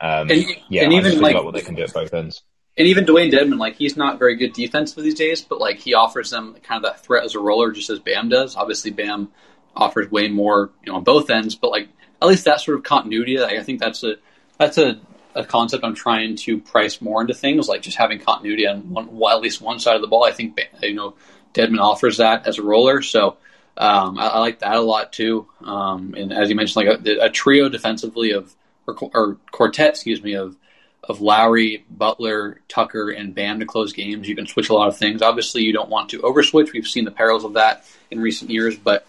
[0.02, 2.42] Um, and, yeah, and I even like, like what they can do at both ends
[2.78, 5.94] and even Dewayne Dedmon, like he's not very good defensively these days, but like he
[5.94, 8.56] offers them kind of that threat as a roller, just as Bam does.
[8.56, 9.30] Obviously, Bam
[9.76, 11.90] offers way more, you know, on both ends, but like
[12.22, 14.16] at least that sort of continuity, like, I think that's a
[14.58, 15.00] that's a,
[15.36, 19.18] a concept I'm trying to price more into things, like just having continuity on one,
[19.18, 20.24] well, at least one side of the ball.
[20.24, 21.16] I think you know
[21.54, 23.38] Dedmon offers that as a roller, so
[23.76, 25.48] Um, I, I, like that a lot too.
[25.64, 28.56] Um, and as you mentioned, like a, a trio defensively of
[28.86, 30.56] or, or, quartet, excuse me, of
[31.04, 34.28] of Lowry, Butler, Tucker, and Bam to close games.
[34.28, 35.22] You can switch a lot of things.
[35.22, 36.72] Obviously, you don't want to overswitch.
[36.72, 39.06] We've seen the perils of that in recent years, but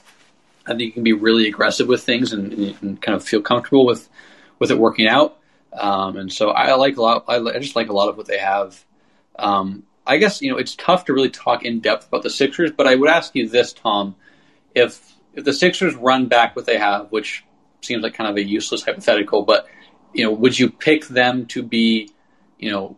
[0.66, 3.86] I think you can be really aggressive with things and, and kind of feel comfortable
[3.86, 4.08] with
[4.58, 5.38] with it working out.
[5.72, 7.24] Um, and so I like a lot.
[7.28, 8.82] I, I, just like a lot of what they have.
[9.38, 12.72] Um, I guess you know it's tough to really talk in depth about the Sixers,
[12.72, 14.16] but I would ask you this, Tom:
[14.74, 17.44] if if the Sixers run back what they have, which
[17.82, 19.66] seems like kind of a useless hypothetical, but
[20.14, 22.10] you know, would you pick them to be,
[22.58, 22.96] you know,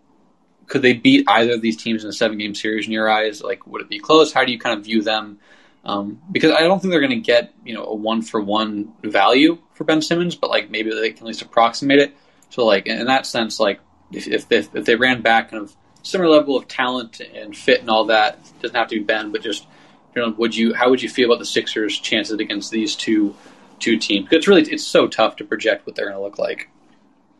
[0.66, 3.42] could they beat either of these teams in a seven game series in your eyes?
[3.42, 4.32] Like, would it be close?
[4.32, 5.38] How do you kind of view them?
[5.84, 8.92] Um, because I don't think they're going to get you know a one for one
[9.02, 12.16] value for Ben Simmons, but like maybe they can at least approximate it.
[12.50, 13.80] So like in that sense, like
[14.12, 17.80] if if, if, if they ran back kind of similar level of talent and fit
[17.80, 19.66] and all that, doesn't have to be Ben, but just
[20.14, 23.36] you know, would you how would you feel about the Sixers' chances against these two
[23.78, 24.28] two teams?
[24.32, 26.68] It's really it's so tough to project what they're going to look like.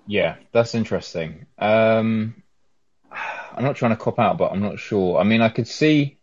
[0.07, 1.47] Yeah, that's interesting.
[1.59, 2.43] Um,
[3.11, 5.19] I'm not trying to cop out, but I'm not sure.
[5.19, 6.19] I mean, I could see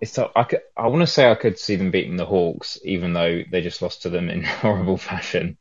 [0.00, 3.12] it's I could I want to say I could see them beating the Hawks, even
[3.12, 5.56] though they just lost to them in horrible fashion.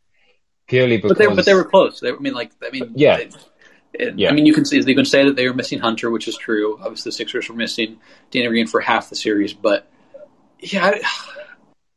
[0.68, 2.00] Purely because, but they, but they were close.
[2.00, 3.18] They, I mean, like, I mean, yeah.
[3.18, 4.30] They, yeah.
[4.30, 6.36] I mean, you can see you can say that they were missing Hunter, which is
[6.36, 6.80] true.
[6.82, 8.00] Obviously, the Sixers were missing
[8.32, 9.88] Danny Green for half the series, but
[10.60, 11.02] yeah, I,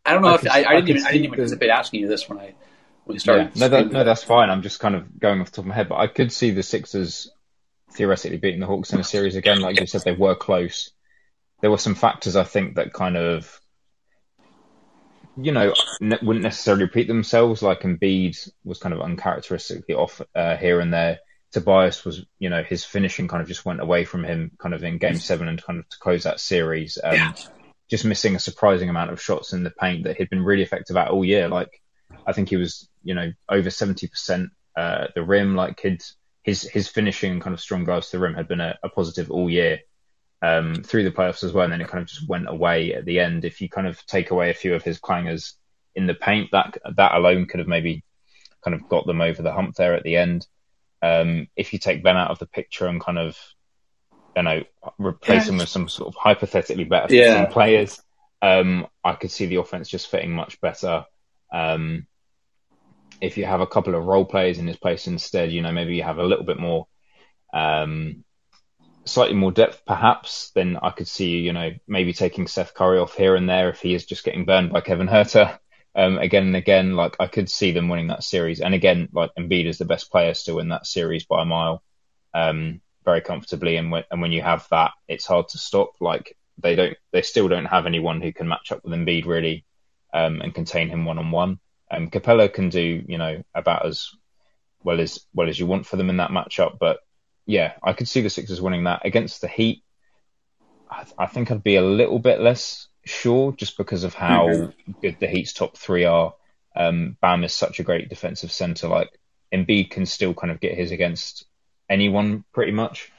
[0.07, 2.01] I don't know I if could, I, I, didn't even I didn't even anticipate asking
[2.01, 2.67] you this when I when we started.
[3.09, 3.50] Yeah.
[3.54, 4.50] No, that, no, that's fine.
[4.50, 6.50] I'm just kind of going off the top of my head, but I could see
[6.50, 7.30] the Sixers
[7.92, 9.61] theoretically beating the Hawks in a series again.
[9.61, 10.92] Like you said, they were close
[11.61, 13.61] there were some factors I think that kind of,
[15.36, 17.62] you know, ne- wouldn't necessarily repeat themselves.
[17.62, 21.18] Like Embiid was kind of uncharacteristically off uh, here and there.
[21.50, 24.84] Tobias was, you know, his finishing kind of just went away from him kind of
[24.84, 26.98] in game seven and kind of to close that series.
[27.02, 27.32] Um, yeah.
[27.88, 30.96] Just missing a surprising amount of shots in the paint that he'd been really effective
[30.96, 31.48] at all year.
[31.48, 31.80] Like,
[32.26, 35.56] I think he was, you know, over 70% uh, the rim.
[35.56, 36.02] Like, he'd,
[36.42, 39.30] his, his finishing kind of strong drives to the rim had been a, a positive
[39.30, 39.80] all year
[40.42, 43.06] um, through the playoffs as well, and then it kind of just went away at
[43.06, 43.46] the end.
[43.46, 45.54] If you kind of take away a few of his clangers
[45.94, 48.04] in the paint, that that alone could have maybe
[48.62, 50.46] kind of got them over the hump there at the end.
[51.00, 53.38] Um, if you take Ben out of the picture and kind of,
[54.36, 54.64] you know,
[54.98, 55.52] replace yeah.
[55.52, 57.46] him with some sort of hypothetically better yeah.
[57.46, 58.00] players,
[58.42, 61.04] um, I could see the offense just fitting much better.
[61.52, 62.06] Um,
[63.20, 65.96] if you have a couple of role players in his place instead, you know, maybe
[65.96, 66.86] you have a little bit more
[67.52, 68.24] um,
[69.04, 73.14] slightly more depth, perhaps, then I could see, you know, maybe taking Seth Curry off
[73.14, 75.58] here and there if he is just getting burned by Kevin Huerter
[75.94, 76.94] um, again and again.
[76.94, 78.60] Like I could see them winning that series.
[78.60, 81.82] And again, like Embiid is the best player still in that series by a mile,
[82.34, 83.76] um, very comfortably.
[83.76, 85.92] And when, and when you have that, it's hard to stop.
[86.00, 89.64] Like they don't, they still don't have anyone who can match up with Embiid really
[90.12, 91.58] um, and contain him one on one.
[91.91, 94.11] Um, Capela can do, you know, about as
[94.82, 97.01] well as well as you want for them in that matchup, but
[97.47, 99.82] yeah, I could see the Sixers winning that against the Heat.
[100.91, 104.49] I, th- I think I'd be a little bit less sure just because of how
[104.49, 104.93] mm-hmm.
[105.01, 106.34] good the Heat's top three are.
[106.76, 108.89] Um, Bam is such a great defensive center.
[108.89, 109.18] Like
[109.53, 111.47] Embiid can still kind of get his against
[111.89, 113.11] anyone pretty much.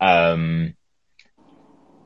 [0.00, 0.74] Um,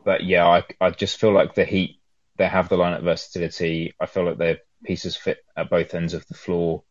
[0.05, 2.01] but yeah, I, I just feel like the Heat,
[2.37, 3.95] they have the lineup versatility.
[4.01, 6.83] I feel like their pieces fit at both ends of the floor.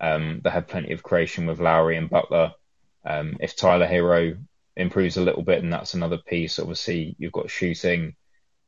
[0.00, 2.52] Um, they have plenty of creation with Lowry and Butler.
[3.04, 4.38] Um, if Tyler Herro
[4.76, 6.58] improves a little bit, and that's another piece.
[6.58, 8.14] Obviously, you've got shooting.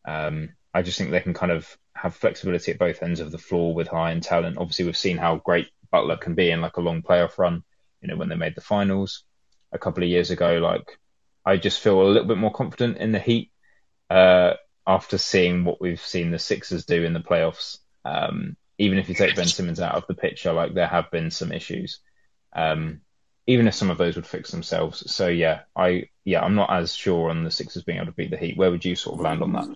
[0.05, 3.39] Um, I just think they can kind of have flexibility at both ends of the
[3.39, 4.59] floor with high end talent.
[4.59, 7.63] Obviously, we've seen how great Butler can be in like a long playoff run.
[8.01, 9.25] You know, when they made the finals
[9.73, 10.99] a couple of years ago, like
[11.45, 13.51] I just feel a little bit more confident in the Heat
[14.11, 14.55] uh,
[14.87, 17.79] after seeing what we've seen the Sixers do in the playoffs.
[18.05, 21.31] Um, even if you take Ben Simmons out of the picture, like there have been
[21.31, 22.01] some issues.
[22.53, 23.01] Um,
[23.47, 25.11] even if some of those would fix themselves.
[25.11, 28.31] So yeah, I yeah, I'm not as sure on the Sixers being able to beat
[28.31, 28.57] the Heat.
[28.57, 29.69] Where would you sort of land on that?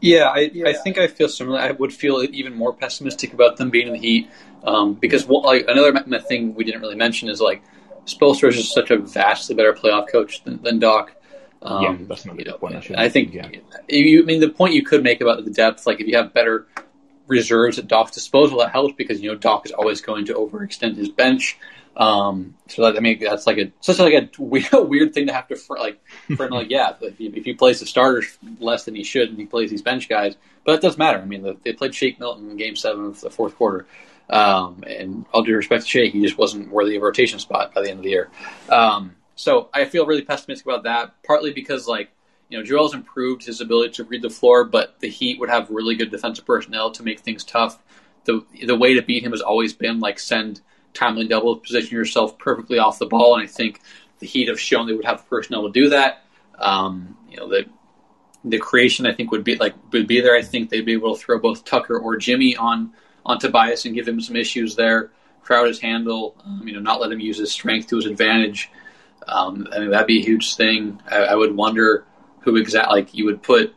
[0.00, 0.68] Yeah, I, yeah.
[0.68, 1.58] I think I feel similar.
[1.58, 4.30] I would feel even more pessimistic about them being in the Heat
[4.64, 7.62] um, because like another thing we didn't really mention is like
[8.06, 11.14] Spoelstra is just such a vastly better playoff coach than, than Doc.
[11.62, 12.90] Um, yeah, that's not you know, point.
[12.90, 13.48] I, I think yeah.
[13.88, 16.32] you, I mean the point you could make about the depth, like if you have
[16.32, 16.66] better
[17.26, 20.96] reserves at Doc's disposal, that helps because you know Doc is always going to overextend
[20.96, 21.58] his bench.
[21.96, 25.32] Um, so that, I mean that's like a such like a weird, weird thing to
[25.32, 26.00] have to for, like
[26.36, 29.38] for like yeah if he, if he plays the starters less than he should and
[29.38, 31.18] he plays these bench guys, but that does matter.
[31.18, 33.86] I mean the, they played Shake Milton in Game Seven of the fourth quarter.
[34.30, 37.74] Um, and all due respect to Shake, he just wasn't worthy of a rotation spot
[37.74, 38.30] by the end of the year.
[38.68, 42.10] Um, so I feel really pessimistic about that, partly because like
[42.50, 45.70] you know, Joel's improved his ability to read the floor, but the Heat would have
[45.70, 47.82] really good defensive personnel to make things tough.
[48.24, 50.60] The the way to beat him has always been like send
[50.92, 53.80] timely doubles, position yourself perfectly off the ball, and I think
[54.18, 56.22] the Heat have shown they would have personnel to do that.
[56.58, 57.64] Um, you know, the
[58.44, 60.36] the creation I think would be like would be there.
[60.36, 62.92] I think they'd be able to throw both Tucker or Jimmy on
[63.24, 65.12] on Tobias and give him some issues there.
[65.40, 68.70] Crowd his handle, um, you know, not let him use his strength to his advantage.
[69.26, 71.00] Um, I mean, that'd be a huge thing.
[71.10, 72.06] I, I would wonder
[72.40, 73.74] who exactly like you would put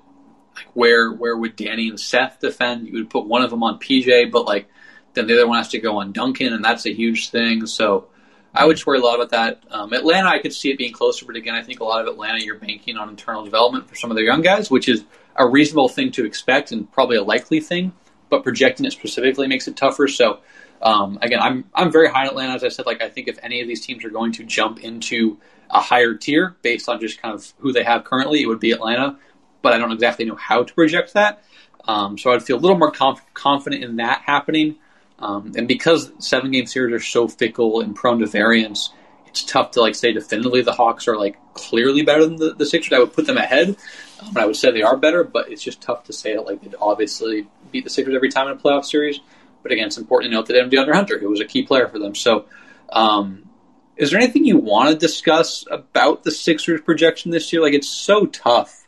[0.56, 2.88] like where where would Danny and Seth defend?
[2.88, 4.70] You would put one of them on PJ, but like
[5.14, 7.66] then the other one has to go on Duncan, and that's a huge thing.
[7.66, 8.08] So
[8.54, 9.64] I would just worry a lot about that.
[9.72, 12.08] Um, Atlanta, I could see it being closer, but again, I think a lot of
[12.08, 15.04] Atlanta, you're banking on internal development for some of their young guys, which is
[15.36, 17.94] a reasonable thing to expect and probably a likely thing.
[18.30, 20.08] But projecting it specifically makes it tougher.
[20.08, 20.40] So
[20.84, 22.54] um, again, I'm I'm very high in Atlanta.
[22.54, 24.84] As I said, like I think if any of these teams are going to jump
[24.84, 25.38] into
[25.70, 28.72] a higher tier based on just kind of who they have currently, it would be
[28.72, 29.18] Atlanta.
[29.62, 31.42] But I don't exactly know how to project that.
[31.88, 34.76] Um, so I'd feel a little more conf- confident in that happening.
[35.20, 38.92] Um, and because seven game series are so fickle and prone to variance,
[39.26, 42.66] it's tough to like say definitively the Hawks are like clearly better than the, the
[42.66, 42.92] Sixers.
[42.92, 43.78] I would put them ahead.
[44.22, 46.62] Um, I would say they are better, but it's just tough to say that like
[46.62, 49.22] they'd obviously beat the Sixers every time in a playoff series.
[49.64, 51.98] But again, it's important to note that DeAndre Hunter, who was a key player for
[51.98, 52.14] them.
[52.14, 52.46] So,
[52.92, 53.50] um,
[53.96, 57.62] is there anything you want to discuss about the Sixers projection this year?
[57.62, 58.88] Like, it's so tough.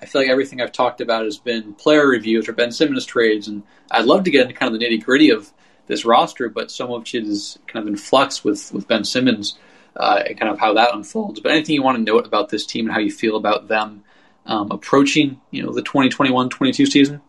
[0.00, 3.48] I feel like everything I've talked about has been player reviews or Ben Simmons trades,
[3.48, 5.52] and I'd love to get into kind of the nitty gritty of
[5.86, 9.58] this roster, but so much is kind of in flux with, with Ben Simmons
[9.96, 11.40] uh, and kind of how that unfolds.
[11.40, 14.04] But anything you want to note about this team and how you feel about them
[14.46, 17.20] um, approaching, you know, the 2021-22 season?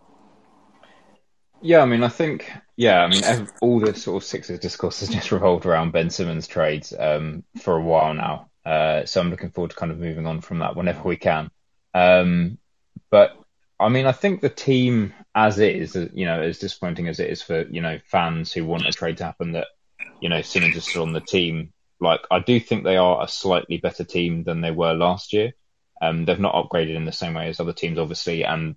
[1.65, 5.09] Yeah, I mean, I think, yeah, I mean, all the sort of Sixers discourse has
[5.17, 8.51] just revolved around Ben Simmons trades um, for a while now.
[8.63, 11.49] Uh, so I'm looking forward to kind of moving on from that whenever we can.
[11.95, 12.59] Um,
[13.09, 13.35] but
[13.79, 17.41] I mean, I think the team as is, you know, as disappointing as it is
[17.41, 19.67] for you know fans who want a trade to happen, that
[20.21, 21.73] you know Simmons is still on the team.
[21.99, 25.53] Like, I do think they are a slightly better team than they were last year.
[25.99, 28.75] Um, they've not upgraded in the same way as other teams, obviously, and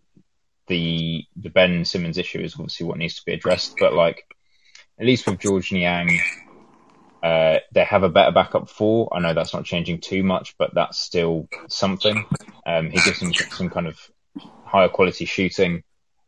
[0.69, 3.77] the the Ben Simmons issue is obviously what needs to be addressed.
[3.79, 4.25] But like,
[4.99, 6.19] at least with Georges Niang,
[7.23, 9.09] uh, they have a better backup four.
[9.13, 12.25] I know that's not changing too much, but that's still something.
[12.65, 13.99] Um, he gives them some kind of
[14.65, 15.83] higher quality shooting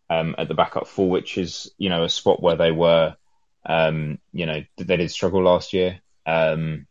[0.09, 3.16] um, at the backup four, which is you know a spot where they were,
[3.64, 6.01] um, you know, they did struggle last year.
[6.26, 6.86] Um,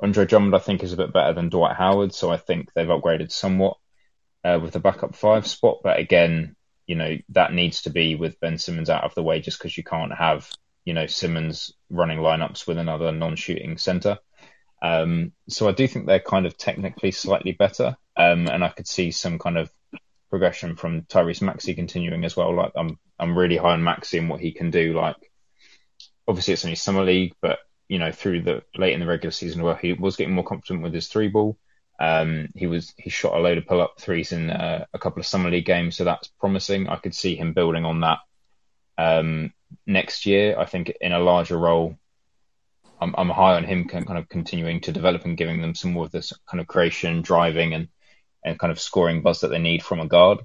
[0.00, 2.86] Andre Drummond, I think, is a bit better than Dwight Howard, so I think they've
[2.86, 3.76] upgraded somewhat
[4.44, 5.78] uh, with the backup five spot.
[5.84, 6.56] But again,
[6.92, 9.78] you know that needs to be with Ben Simmons out of the way, just because
[9.78, 10.46] you can't have
[10.84, 14.18] you know Simmons running lineups with another non-shooting center.
[14.82, 18.86] Um, so I do think they're kind of technically slightly better, um, and I could
[18.86, 19.70] see some kind of
[20.28, 22.54] progression from Tyrese Maxey continuing as well.
[22.54, 24.92] Like I'm I'm really high on Maxey and what he can do.
[24.92, 25.16] Like
[26.28, 29.62] obviously it's only summer league, but you know through the late in the regular season
[29.62, 31.56] where he was getting more confident with his three ball.
[31.98, 35.20] Um, he was he shot a load of pull up threes in uh, a couple
[35.20, 36.88] of summer league games, so that's promising.
[36.88, 38.18] I could see him building on that
[38.98, 39.52] um,
[39.86, 40.58] next year.
[40.58, 41.96] I think in a larger role.
[43.00, 46.04] I'm, I'm high on him kind of continuing to develop and giving them some more
[46.04, 47.88] of this kind of creation, driving, and
[48.44, 50.38] and kind of scoring buzz that they need from a guard.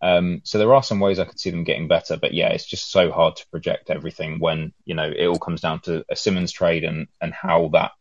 [0.00, 2.66] Um, so there are some ways I could see them getting better, but yeah, it's
[2.66, 6.16] just so hard to project everything when you know it all comes down to a
[6.16, 7.92] Simmons trade and and how that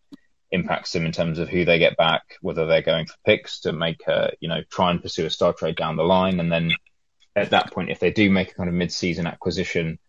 [0.51, 3.73] impacts them in terms of who they get back, whether they're going for picks to
[3.73, 6.39] make a, you know, try and pursue a star trade down the line.
[6.39, 6.71] And then
[7.35, 9.99] at that point, if they do make a kind of mid season acquisition,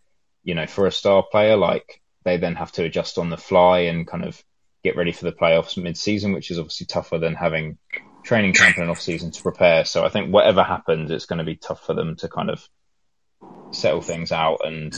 [0.45, 3.81] you know, for a star player, like they then have to adjust on the fly
[3.81, 4.43] and kind of
[4.85, 7.79] get ready for the playoffs mid season, which is obviously tougher than having
[8.23, 9.85] training camp and off season to prepare.
[9.85, 12.69] So I think whatever happens, it's going to be tough for them to kind of
[13.73, 14.61] settle things out.
[14.65, 14.95] And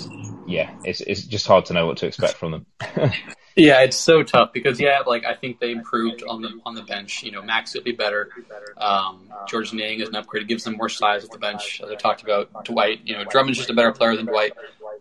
[0.47, 2.66] yeah, it's, it's just hard to know what to expect from them.
[3.61, 6.83] Yeah, it's so tough because yeah, like I think they improved on the on the
[6.83, 7.23] bench.
[7.23, 8.31] You know, Max will be better.
[8.79, 11.83] Um, Georges Niang is an upgrade; it gives them more size at the bench.
[11.85, 13.01] As I talked about, Dwight.
[13.05, 14.55] You know, Drummond's just a better player than Dwight.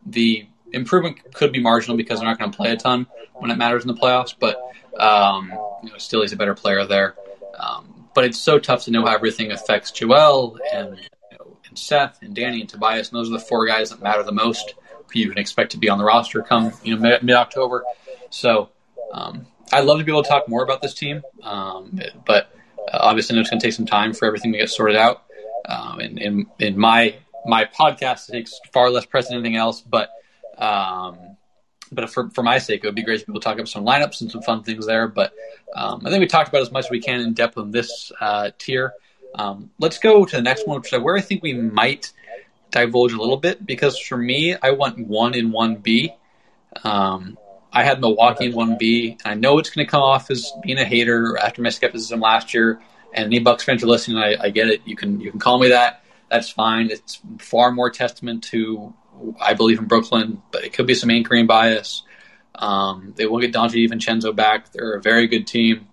[0.06, 3.58] The improvement could be marginal because they're not going to play a ton when it
[3.58, 4.36] matters in the playoffs.
[4.38, 4.58] But
[5.00, 7.16] um, you know, still he's a better player there.
[7.58, 10.98] Um, but it's so tough to know how everything affects Joel and
[11.32, 13.10] you know, and Seth and Danny and Tobias.
[13.10, 14.74] And those are the four guys that matter the most.
[15.14, 17.86] Who you can expect to be on the roster come you know mid October.
[18.30, 18.70] So
[19.12, 22.52] um, I'd love to be able to talk more about this team, um, but
[22.92, 25.24] uh, obviously it's going to take some time for everything to get sorted out.
[25.68, 27.16] Um, and in, my
[27.46, 30.10] my podcast takes far less precedent than anything else, but
[30.58, 31.38] um,
[31.92, 33.68] but for, for my sake, it would be great to be able to talk about
[33.68, 35.08] some lineups and some fun things there.
[35.08, 35.34] But
[35.76, 38.12] um, I think we talked about as much as we can in depth on this
[38.20, 38.94] uh, tier.
[39.36, 42.12] Um, let's go to the next one, which is where I think we might
[42.72, 46.14] divulge a little bit because for me, I want one in one B.
[46.84, 47.38] Um,
[47.72, 49.18] I had Milwaukee in one B.
[49.24, 52.54] I know it's going to come off as being a hater after my skepticism last
[52.54, 52.82] year.
[53.14, 54.82] And any Bucks fans are listening, I, I get it.
[54.86, 56.04] You can you can call me that.
[56.30, 56.92] That's fine.
[56.92, 58.94] It's far more testament to
[59.40, 62.04] I believe in Brooklyn, but it could be some anchoring bias.
[62.56, 64.72] Um, they will get Donte DiVincenzo back.
[64.72, 65.88] They're a very good team.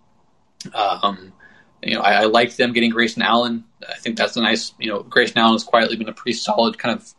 [0.74, 1.33] Um,
[1.83, 3.64] you know, I, I like them getting Grayson Allen.
[3.89, 4.72] I think that's a nice.
[4.79, 7.14] You know, Grayson Allen has quietly been a pretty solid kind of,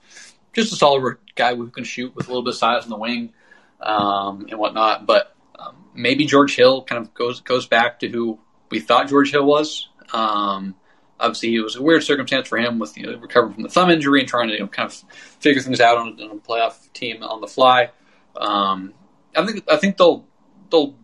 [0.53, 2.97] just a solid guy who can shoot with a little bit of size on the
[2.97, 3.34] wing
[3.82, 5.05] um, and whatnot.
[5.05, 9.32] But um, maybe George Hill kind of goes goes back to who we thought George
[9.32, 9.89] Hill was.
[10.13, 10.75] Um,
[11.19, 13.89] obviously, it was a weird circumstance for him with you know, recovering from the thumb
[13.89, 14.93] injury and trying to you know, kind of
[15.39, 17.89] figure things out on, on a playoff team on the fly.
[18.36, 18.93] Um,
[19.36, 20.25] I think I think they'll
[20.69, 20.95] they'll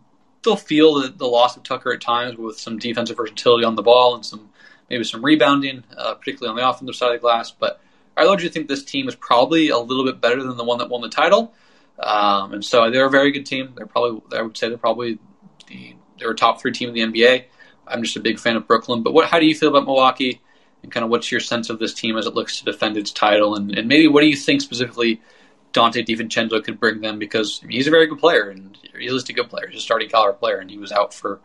[0.42, 3.82] they'll feel the, the loss of Tucker at times with some defensive versatility on the
[3.82, 4.50] ball and some
[4.90, 7.50] maybe some rebounding, uh, particularly on the offensive side of the glass.
[7.50, 7.80] But
[8.16, 10.90] I largely think this team is probably a little bit better than the one that
[10.90, 11.54] won the title.
[11.98, 13.74] Um, and so they're a very good team.
[13.76, 15.18] They're probably I would say they're probably
[15.68, 17.44] the they're a top three team in the NBA.
[17.86, 19.02] I'm just a big fan of Brooklyn.
[19.02, 20.40] But what how do you feel about Milwaukee?
[20.82, 23.10] And kind of what's your sense of this team as it looks to defend its
[23.10, 23.54] title?
[23.54, 25.22] And, and maybe what do you think specifically
[25.74, 29.50] Donte DiVincenzo could bring them because he's a very good player and he's a good
[29.50, 29.66] player.
[29.66, 31.40] He's a starting caliber player, and he was out for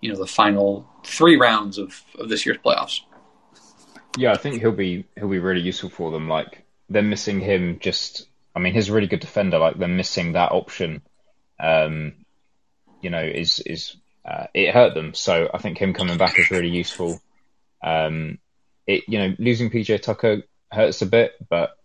[0.00, 3.00] you know the final three rounds of, of this year's playoffs.
[4.16, 6.28] Yeah, I think he'll be he'll be really useful for them.
[6.28, 7.78] Like they're missing him.
[7.80, 9.58] Just I mean, he's a really good defender.
[9.58, 11.02] Like they're missing that option.
[11.58, 12.24] Um,
[13.00, 15.14] you know, is is uh, it hurt them?
[15.14, 17.20] So I think him coming back is really useful.
[17.82, 18.38] Um,
[18.86, 21.76] it you know losing PJ Tucker hurts a bit, but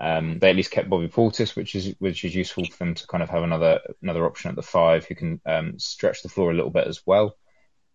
[0.00, 3.06] um, they at least kept Bobby Portis, which is which is useful for them to
[3.06, 6.50] kind of have another another option at the five who can um, stretch the floor
[6.50, 7.36] a little bit as well.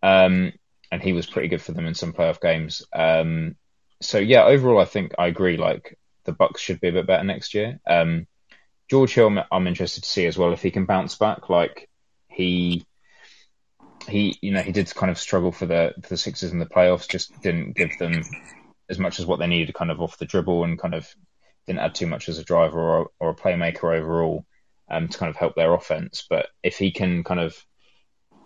[0.02, 0.52] Um,
[0.92, 2.82] and he was pretty good for them in some playoff games.
[2.92, 3.56] Um,
[4.00, 5.56] so yeah, overall, I think I agree.
[5.56, 7.80] Like the Bucks should be a bit better next year.
[7.86, 8.26] Um,
[8.90, 11.48] George Hill, I'm interested to see as well if he can bounce back.
[11.48, 11.88] Like
[12.28, 12.86] he
[14.08, 16.66] he you know he did kind of struggle for the for the Sixers in the
[16.66, 18.22] playoffs, just didn't give them
[18.88, 21.08] as much as what they needed kind of off the dribble and kind of
[21.66, 24.44] didn't add too much as a driver or, or a playmaker overall
[24.90, 26.26] um, to kind of help their offense.
[26.28, 27.56] But if he can kind of,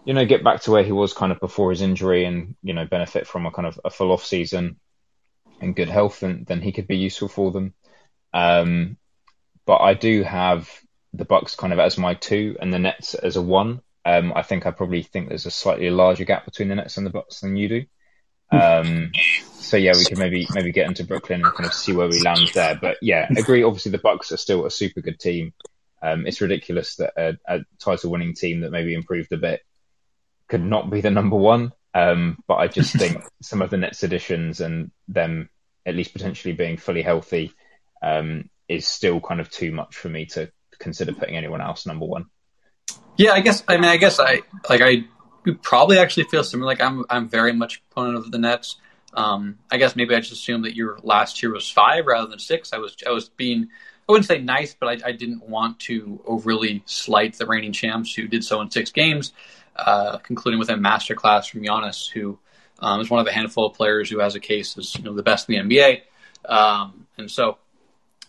[0.05, 2.75] you know, get back to where he was kind of before his injury and, you
[2.75, 4.79] know, benefit from a kind of a full off season
[5.61, 7.75] and good health, then, then he could be useful for them.
[8.33, 8.97] Um,
[9.67, 10.71] but I do have
[11.13, 13.81] the Bucks kind of as my two and the Nets as a one.
[14.05, 17.05] Um, I think I probably think there's a slightly larger gap between the Nets and
[17.05, 17.85] the Bucks than you do.
[18.51, 19.13] Um,
[19.59, 22.23] so yeah, we could maybe maybe get into Brooklyn and kind of see where we
[22.23, 22.79] land there.
[22.81, 23.63] But yeah, agree.
[23.63, 25.53] Obviously, the Bucks are still a super good team.
[26.01, 29.61] Um, it's ridiculous that a, a title-winning team that maybe improved a bit
[30.49, 31.73] could not be the number one.
[31.95, 35.49] Um, but I just think some of the Nets additions and them
[35.87, 37.53] at least potentially being fully healthy
[38.03, 42.07] um, is still kind of too much for me to consider putting anyone else number
[42.07, 42.27] one.
[43.17, 43.65] Yeah, I guess.
[43.67, 45.05] I mean, I guess I like I
[45.63, 46.67] probably actually feel similar.
[46.67, 48.77] Like I'm, I'm very much a proponent of the Nets.
[49.15, 52.39] Um, I guess maybe I just assumed that your last year was five rather than
[52.39, 52.73] six.
[52.73, 53.69] I was I was being
[54.09, 58.15] I wouldn't say nice, but I, I didn't want to overly slight the reigning champs
[58.15, 59.33] who did so in six games,
[59.79, 62.39] uh, concluding with a masterclass from Giannis, who
[62.81, 65.15] um, is one of a handful of players who has a case as you know
[65.15, 66.03] the best in the NBA.
[66.45, 67.59] Um, and so,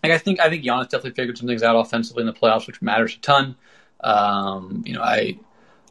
[0.04, 2.68] like, I think I think Giannis definitely figured some things out offensively in the playoffs,
[2.68, 3.56] which matters a ton.
[4.02, 5.40] Um, you know, I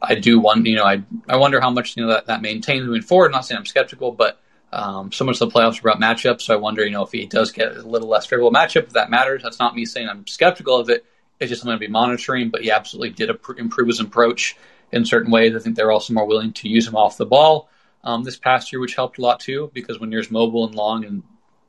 [0.01, 2.85] I do wonder, you know, I I wonder how much you know that, that maintains
[2.85, 3.27] moving forward.
[3.27, 4.41] I'm not saying I'm skeptical, but
[4.71, 7.11] um, so much of the playoffs are about matchups, so I wonder, you know, if
[7.11, 9.41] he does get a little less favorable matchup, if that matters.
[9.41, 11.05] That's not me saying I'm skeptical of it.
[11.39, 12.49] It's just something to be monitoring.
[12.49, 14.57] But he absolutely did improve his approach
[14.91, 15.55] in certain ways.
[15.55, 17.69] I think they're also more willing to use him off the ball
[18.03, 20.75] um, this past year, which helped a lot too, because when you're as mobile and
[20.75, 21.23] long and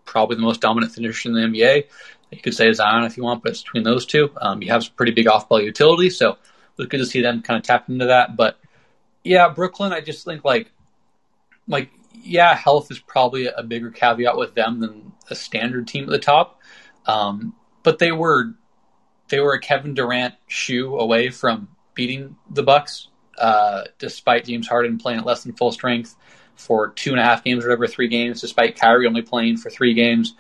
[0.05, 1.85] probably the most dominant finisher in the NBA,
[2.31, 4.31] you could say Zion if you want, but it's between those two.
[4.41, 6.39] Um, you have some pretty big off ball utility, so it
[6.77, 8.37] was good to see them kind of tap into that.
[8.37, 8.59] But
[9.25, 10.71] yeah, Brooklyn, I just think like
[11.67, 11.91] like
[12.23, 16.19] yeah, health is probably a bigger caveat with them than a standard team at the
[16.19, 16.61] top.
[17.07, 18.55] Um, but they were
[19.29, 23.09] they were a Kevin Durant shoe away from beating the Bucks,
[23.41, 26.15] uh, despite James Harden playing at less than full strength
[26.55, 29.71] for two and a half games or whatever, three games, despite Kyrie only playing for
[29.71, 30.35] three games.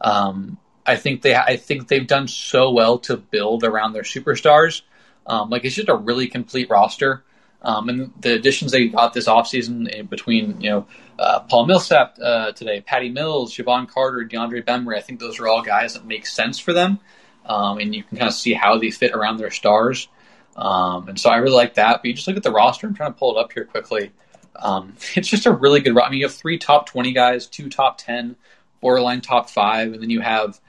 [0.00, 4.82] Um, I think they I think they've done so well to build around their superstars.
[5.26, 7.24] Um, like it's just a really complete roster.
[7.62, 10.86] Um, and the additions they got this offseason between, you know,
[11.18, 15.48] uh, Paul Millsap uh, today, Patty Mills, Jevon Carter, DeAndre Bembry, I think those are
[15.48, 17.00] all guys that make sense for them.
[17.44, 20.08] Um, and you can kind of see how they fit around their stars.
[20.56, 22.00] Um, and so I really like that.
[22.02, 22.86] But you just look at the roster.
[22.86, 24.12] I'm trying to pull it up here quickly.
[24.56, 25.96] Um, it's just a really good.
[25.98, 28.36] I mean, you have three top twenty guys, two top ten,
[28.80, 30.60] borderline top five, and then you have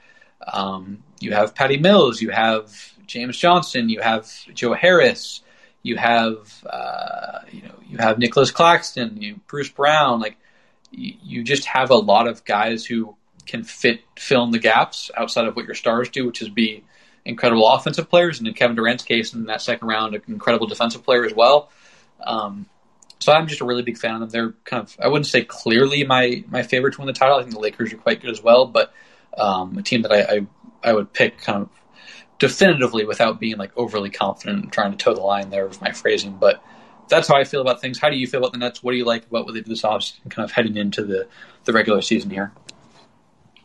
[0.52, 2.72] um, you have Patty Mills, you have
[3.06, 5.42] James Johnson, you have Joe Harris,
[5.82, 10.20] you have uh, you know you have Nicolas Claxton, you Bruce Brown.
[10.20, 10.36] Like
[10.90, 13.16] you just have a lot of guys who
[13.46, 16.84] can fit fill in the gaps outside of what your stars do, which is be
[17.28, 21.04] incredible offensive players, and in Kevin Durant's case, in that second round, an incredible defensive
[21.04, 21.70] player as well.
[22.24, 22.66] Um,
[23.20, 24.28] so I'm just a really big fan of them.
[24.30, 27.36] They're kind of I wouldn't say clearly my my favorite to win the title.
[27.36, 28.92] I think the Lakers are quite good as well, but
[29.36, 30.46] um, a team that I, I,
[30.90, 31.68] I would pick kind of
[32.38, 35.92] definitively without being like overly confident and trying to toe the line there with my
[35.92, 36.36] phrasing.
[36.40, 36.62] But
[37.08, 37.98] that's how I feel about things.
[37.98, 38.82] How do you feel about the Nets?
[38.82, 41.26] What do you like about what they did this offseason, kind of heading into the
[41.64, 42.52] the regular season here?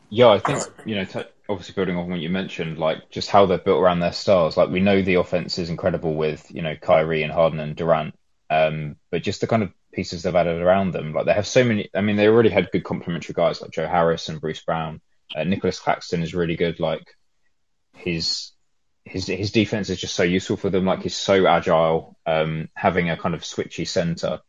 [0.09, 3.45] Yeah, I think you know, t- obviously building on what you mentioned, like just how
[3.45, 4.57] they're built around their stars.
[4.57, 8.15] Like we know the offense is incredible with you know Kyrie and Harden and Durant,
[8.49, 11.63] um, but just the kind of pieces they've added around them, like they have so
[11.63, 11.89] many.
[11.93, 15.01] I mean, they already had good complementary guys like Joe Harris and Bruce Brown.
[15.35, 16.79] Uh, Nicolas Claxton is really good.
[16.79, 17.05] Like
[17.93, 18.51] his
[19.05, 20.85] his his defense is just so useful for them.
[20.85, 22.17] Like he's so agile.
[22.25, 24.39] Um, having a kind of switchy center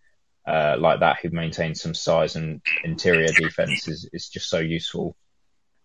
[0.47, 5.17] uh, like that who maintains some size and interior defense is is just so useful.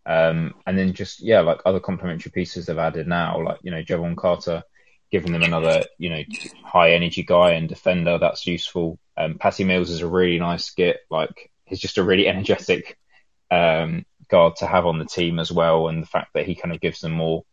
[0.10, 3.84] Um, and then just yeah, like other complementary pieces they've added now, like you know
[3.84, 4.64] Jevon Carter,
[5.12, 6.24] giving them another you know
[6.64, 8.97] high energy guy and defender that's useful.
[9.16, 12.97] Um, Patty Mills is a really nice get, like he's just a really energetic
[13.51, 16.74] um, guard to have on the team as well, and the fact that he kind
[16.74, 17.45] of gives them more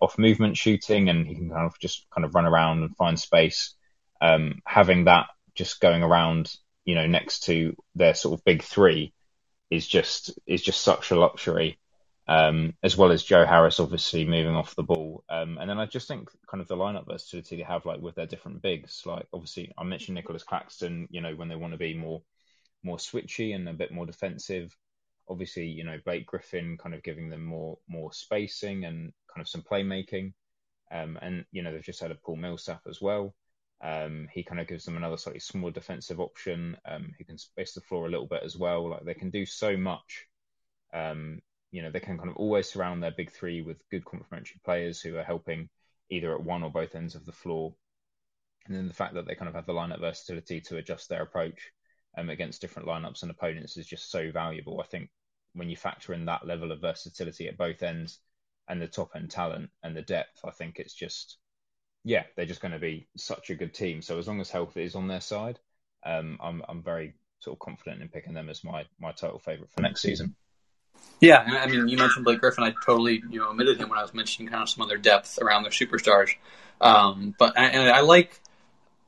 [0.00, 3.18] off movement shooting and he can kind of just kind of run around and find
[3.18, 3.74] space.
[4.20, 6.54] Um, having that just going around,
[6.84, 9.12] you know, next to their sort of big three
[9.68, 11.76] is just is just such a luxury
[12.26, 15.24] um, as well as Joe Harris obviously moving off the ball.
[15.28, 18.14] Um, and then I just think kind of the lineup versatility they have like with
[18.14, 19.02] their different bigs.
[19.04, 22.22] Like obviously I mentioned Nicolas Claxton, you know, when they want to be more
[22.82, 24.74] more switchy and a bit more defensive.
[25.28, 29.48] Obviously, you know, Blake Griffin kind of giving them more more spacing and kind of
[29.48, 30.32] some playmaking.
[30.90, 33.34] Um, and you know, they've just had a Paul Millsap as well.
[33.82, 37.74] Um, he kind of gives them another slightly small defensive option um, who can space
[37.74, 38.88] the floor a little bit as well.
[38.88, 40.26] Like they can do so much
[40.94, 41.40] um,
[41.74, 45.00] you know, they can kind of always surround their big three with good complementary players
[45.00, 45.68] who are helping
[46.08, 47.74] either at one or both ends of the floor.
[48.66, 51.22] And then the fact that they kind of have the lineup versatility to adjust their
[51.22, 51.72] approach
[52.16, 54.80] um, against different lineups and opponents is just so valuable.
[54.80, 55.10] I think
[55.54, 58.20] when you factor in that level of versatility at both ends
[58.68, 61.38] and the top end talent and the depth, I think it's just,
[62.04, 64.00] yeah, they're just going to be such a good team.
[64.00, 65.58] So as long as health is on their side,
[66.06, 69.72] um, I'm I'm very sort of confident in picking them as my my total favorite
[69.72, 70.36] for next season.
[71.20, 72.64] Yeah, I mean, you mentioned Blake Griffin.
[72.64, 75.38] I totally, you know, omitted him when I was mentioning kind of some other depth
[75.40, 76.30] around their superstars.
[76.80, 78.40] Um, but and I like,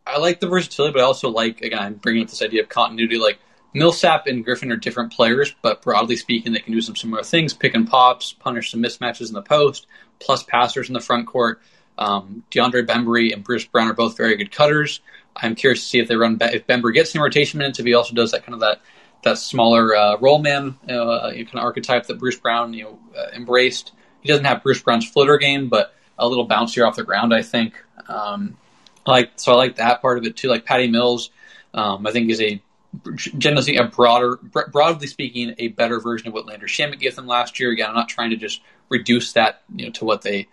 [0.07, 3.19] I like the versatility, but I also like again bringing up this idea of continuity.
[3.19, 3.39] Like
[3.75, 7.53] Millsap and Griffin are different players, but broadly speaking, they can do some similar things:
[7.53, 9.87] pick and pops, punish some mismatches in the post,
[10.19, 11.61] plus passers in the front court.
[11.99, 15.01] Um, DeAndre Bembry and Bruce Brown are both very good cutters.
[15.35, 17.95] I'm curious to see if they run if Bembry gets some rotation minutes, if he
[17.95, 18.81] also does that kind of that
[19.27, 23.29] that smaller uh, roll man uh, kind of archetype that Bruce Brown you know uh,
[23.35, 23.93] embraced.
[24.21, 27.43] He doesn't have Bruce Brown's footer game, but a little bouncier off the ground, I
[27.43, 27.83] think.
[28.09, 28.57] Um,
[29.07, 30.49] like so, I like that part of it too.
[30.49, 31.31] Like Patty Mills,
[31.75, 32.61] um, I think is a
[33.17, 34.37] generally a broader,
[34.73, 37.71] broadly speaking, a better version of what Landry Shamet gave them last year.
[37.71, 40.47] Again, I'm not trying to just reduce that you know to what they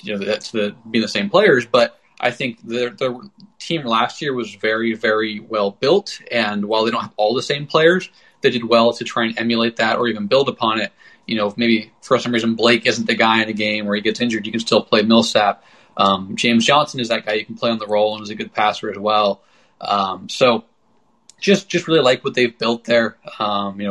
[0.00, 3.28] you know that's the being the same players, but I think the the
[3.58, 7.42] team last year was very very well built, and while they don't have all the
[7.42, 8.08] same players,
[8.40, 10.92] they did well to try and emulate that or even build upon it.
[11.26, 14.02] You know, maybe for some reason Blake isn't the guy in a game where he
[14.02, 15.64] gets injured, you can still play Millsap.
[15.96, 18.34] Um, James Johnson is that guy you can play on the role and is a
[18.34, 19.42] good passer as well.
[19.80, 20.64] Um, so
[21.40, 23.16] just just really like what they've built there.
[23.38, 23.88] Um, you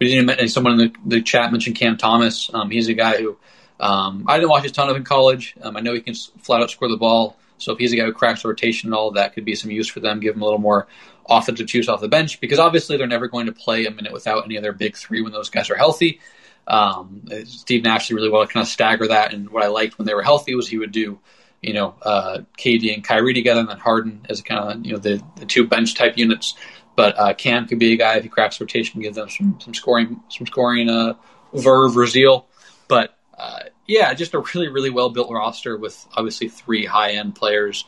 [0.00, 2.50] know, someone in the, the, chat mentioned Cam Thomas.
[2.52, 3.36] Um, he's a guy who
[3.78, 5.54] um, I didn't watch a ton of in college.
[5.60, 7.36] Um, I know he can flat out score the ball.
[7.64, 9.70] So if he's a guy who cracks the rotation and all that could be some
[9.70, 10.86] use for them, give them a little more
[11.28, 14.44] offensive juice off the bench because obviously they're never going to play a minute without
[14.44, 16.20] any of their big three when those guys are healthy.
[16.66, 19.32] Um, Steve Nash did really well to kind of stagger that.
[19.32, 21.18] And what I liked when they were healthy was he would do,
[21.62, 24.98] you know, uh, KD and Kyrie together and then Harden as kind of, you know,
[24.98, 26.54] the, the two bench type units.
[26.96, 29.74] But uh, Cam could be a guy if he cracks rotation, give them some, some
[29.74, 31.14] scoring, some scoring uh,
[31.52, 32.46] verve or zeal.
[32.88, 37.34] But uh, yeah, just a really, really well built roster with obviously three high end
[37.34, 37.84] players.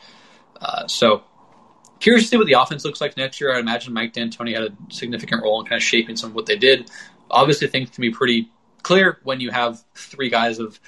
[0.59, 1.23] Uh, so
[1.99, 3.55] curious to see what the offense looks like next year.
[3.55, 6.45] I imagine Mike D'Antoni had a significant role in kind of shaping some of what
[6.45, 6.89] they did.
[7.29, 8.49] Obviously, things can be pretty
[8.83, 10.79] clear when you have three guys of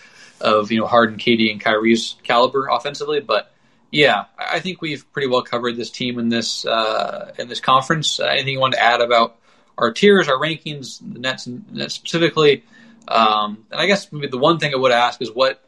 [0.41, 3.19] of you know Harden, KD, and Kyrie's caliber offensively.
[3.19, 3.52] But
[3.91, 8.19] Yeah, I think we've pretty well covered this team in this uh, in this conference.
[8.19, 9.38] Uh, anything you want to add about
[9.77, 12.64] our tiers, our rankings, the Nets, Nets specifically?
[13.10, 15.64] Um, and I guess the one thing I would ask is what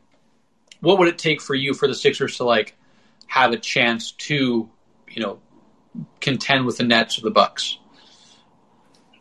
[0.79, 2.77] what would it take for you for the Sixers to like
[3.25, 4.69] have a chance to
[5.09, 5.39] you know
[6.21, 7.77] contend with the Nets or the Bucks?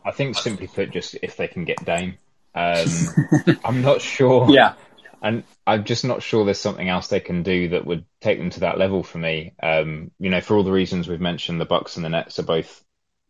[0.05, 2.19] I think simply put, just if they can get Dame.
[2.55, 2.87] Um,
[3.65, 4.51] I'm not sure.
[4.51, 4.75] Yeah.
[5.23, 8.49] And I'm just not sure there's something else they can do that would take them
[8.51, 9.53] to that level for me.
[9.63, 12.45] Um, you know, for all the reasons we've mentioned, the Bucks and the Nets are
[12.45, 12.83] both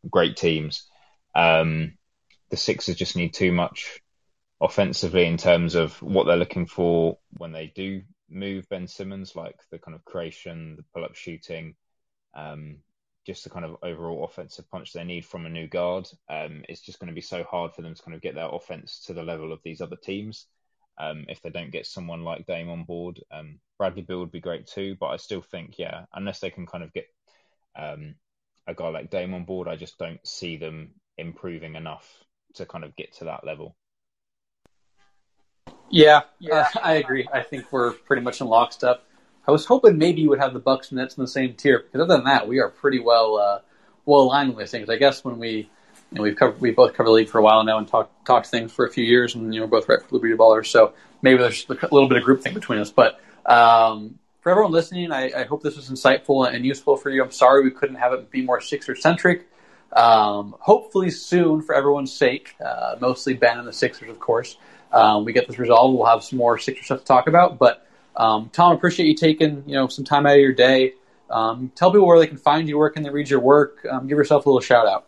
[0.09, 0.85] great teams.
[1.35, 1.95] Um,
[2.51, 4.01] the Sixers just need too much
[4.61, 9.57] offensively in terms of what they're looking for when they do move Ben Simmons, like
[9.70, 11.74] the kind of creation, the pull up shooting,
[12.35, 12.78] um,
[13.27, 16.09] just the kind of overall offensive punch they need from a new guard.
[16.28, 18.49] Um, it's just going to be so hard for them to kind of get their
[18.49, 20.47] offense to the level of these other teams.
[20.99, 24.41] Um, if they don't get someone like Dame on board, um, Bradley Beal would be
[24.41, 24.97] great too.
[25.01, 27.07] But I still think, yeah, unless they can kind of get
[27.77, 28.16] um,
[28.66, 32.07] a guy like Dame on board, I just don't see them improving enough
[32.55, 33.77] to kind of get to that level.
[35.91, 37.29] Yeah, yeah, uh, I agree.
[37.33, 39.05] I think we're pretty much in lockstep.
[39.47, 41.81] I was hoping maybe you would have the Bucks and Nets in the same tier
[41.81, 43.59] because other than that, we are pretty well uh,
[44.07, 44.89] well aligned with these things.
[44.89, 45.69] I guess when we
[46.12, 48.25] you know, we've covered we both covered the league for a while now and talked
[48.25, 50.93] talked things for a few years, and you know both write for Liberty Ballers, so
[51.23, 52.91] maybe there's a little bit of group thing between us.
[52.91, 57.23] But um, for everyone listening, I, I, hope this was insightful and useful for you.
[57.23, 59.49] I'm sorry we couldn't have it be more Sixer centric.
[59.93, 64.57] Um, hopefully soon, for everyone's sake, uh, mostly Ben and the Sixers, of course.
[64.93, 65.97] Um, we get this resolved.
[65.97, 67.87] We'll have some more Sixer stuff to talk about, but
[68.17, 70.95] um, Tom, appreciate you taking you know some time out of your day.
[71.31, 73.87] Um, tell people where they can find you, where can they read your work.
[73.89, 75.07] Um, give yourself a little shout out.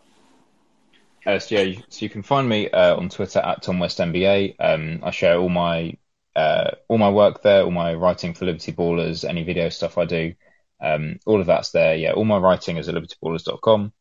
[1.25, 4.55] Uh, so, yeah, so you can find me uh, on Twitter at Tom West NBA.
[4.59, 5.97] Um, I share all my
[6.35, 10.05] uh, all my work there, all my writing for Liberty Ballers, any video stuff I
[10.05, 10.33] do.
[10.81, 11.95] Um, all of that's there.
[11.95, 13.93] Yeah, all my writing is at libertyballers.com.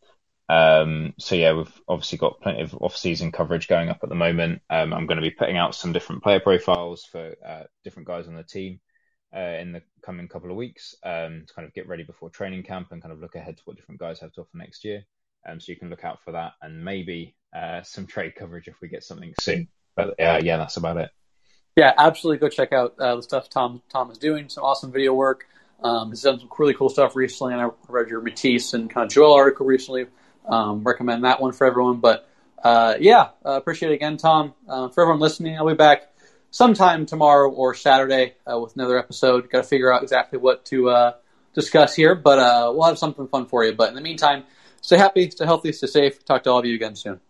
[0.48, 4.62] Um, so yeah, we've obviously got plenty of off-season coverage going up at the moment.
[4.68, 8.28] Um, I'm going to be putting out some different player profiles for uh, different guys
[8.28, 8.80] on the team
[9.34, 12.64] uh, in the coming couple of weeks um, to kind of get ready before training
[12.64, 15.04] camp and kind of look ahead to what different guys have to offer next year.
[15.48, 18.80] Um, so you can look out for that and maybe uh, some trade coverage if
[18.80, 19.68] we get something soon.
[19.96, 21.10] But uh, yeah, that's about it.
[21.76, 22.38] Yeah, absolutely.
[22.38, 24.48] Go check out uh, the stuff Tom Tom is doing.
[24.48, 25.46] Some awesome video work.
[25.82, 29.06] Um, he's done some really cool stuff recently, and I read your Matisse and kind
[29.06, 30.06] of Joel article recently.
[30.46, 32.00] Um, recommend that one for everyone.
[32.00, 32.28] But
[32.62, 34.54] uh, yeah, uh, appreciate it again, Tom.
[34.68, 36.12] Uh, for everyone listening, I'll be back
[36.50, 39.50] sometime tomorrow or Saturday uh, with another episode.
[39.50, 41.12] Got to figure out exactly what to uh,
[41.54, 43.72] discuss here, but uh, we'll have something fun for you.
[43.72, 44.44] But in the meantime,
[44.80, 46.24] stay happy, stay healthy, stay safe.
[46.24, 47.20] Talk to all of you again soon.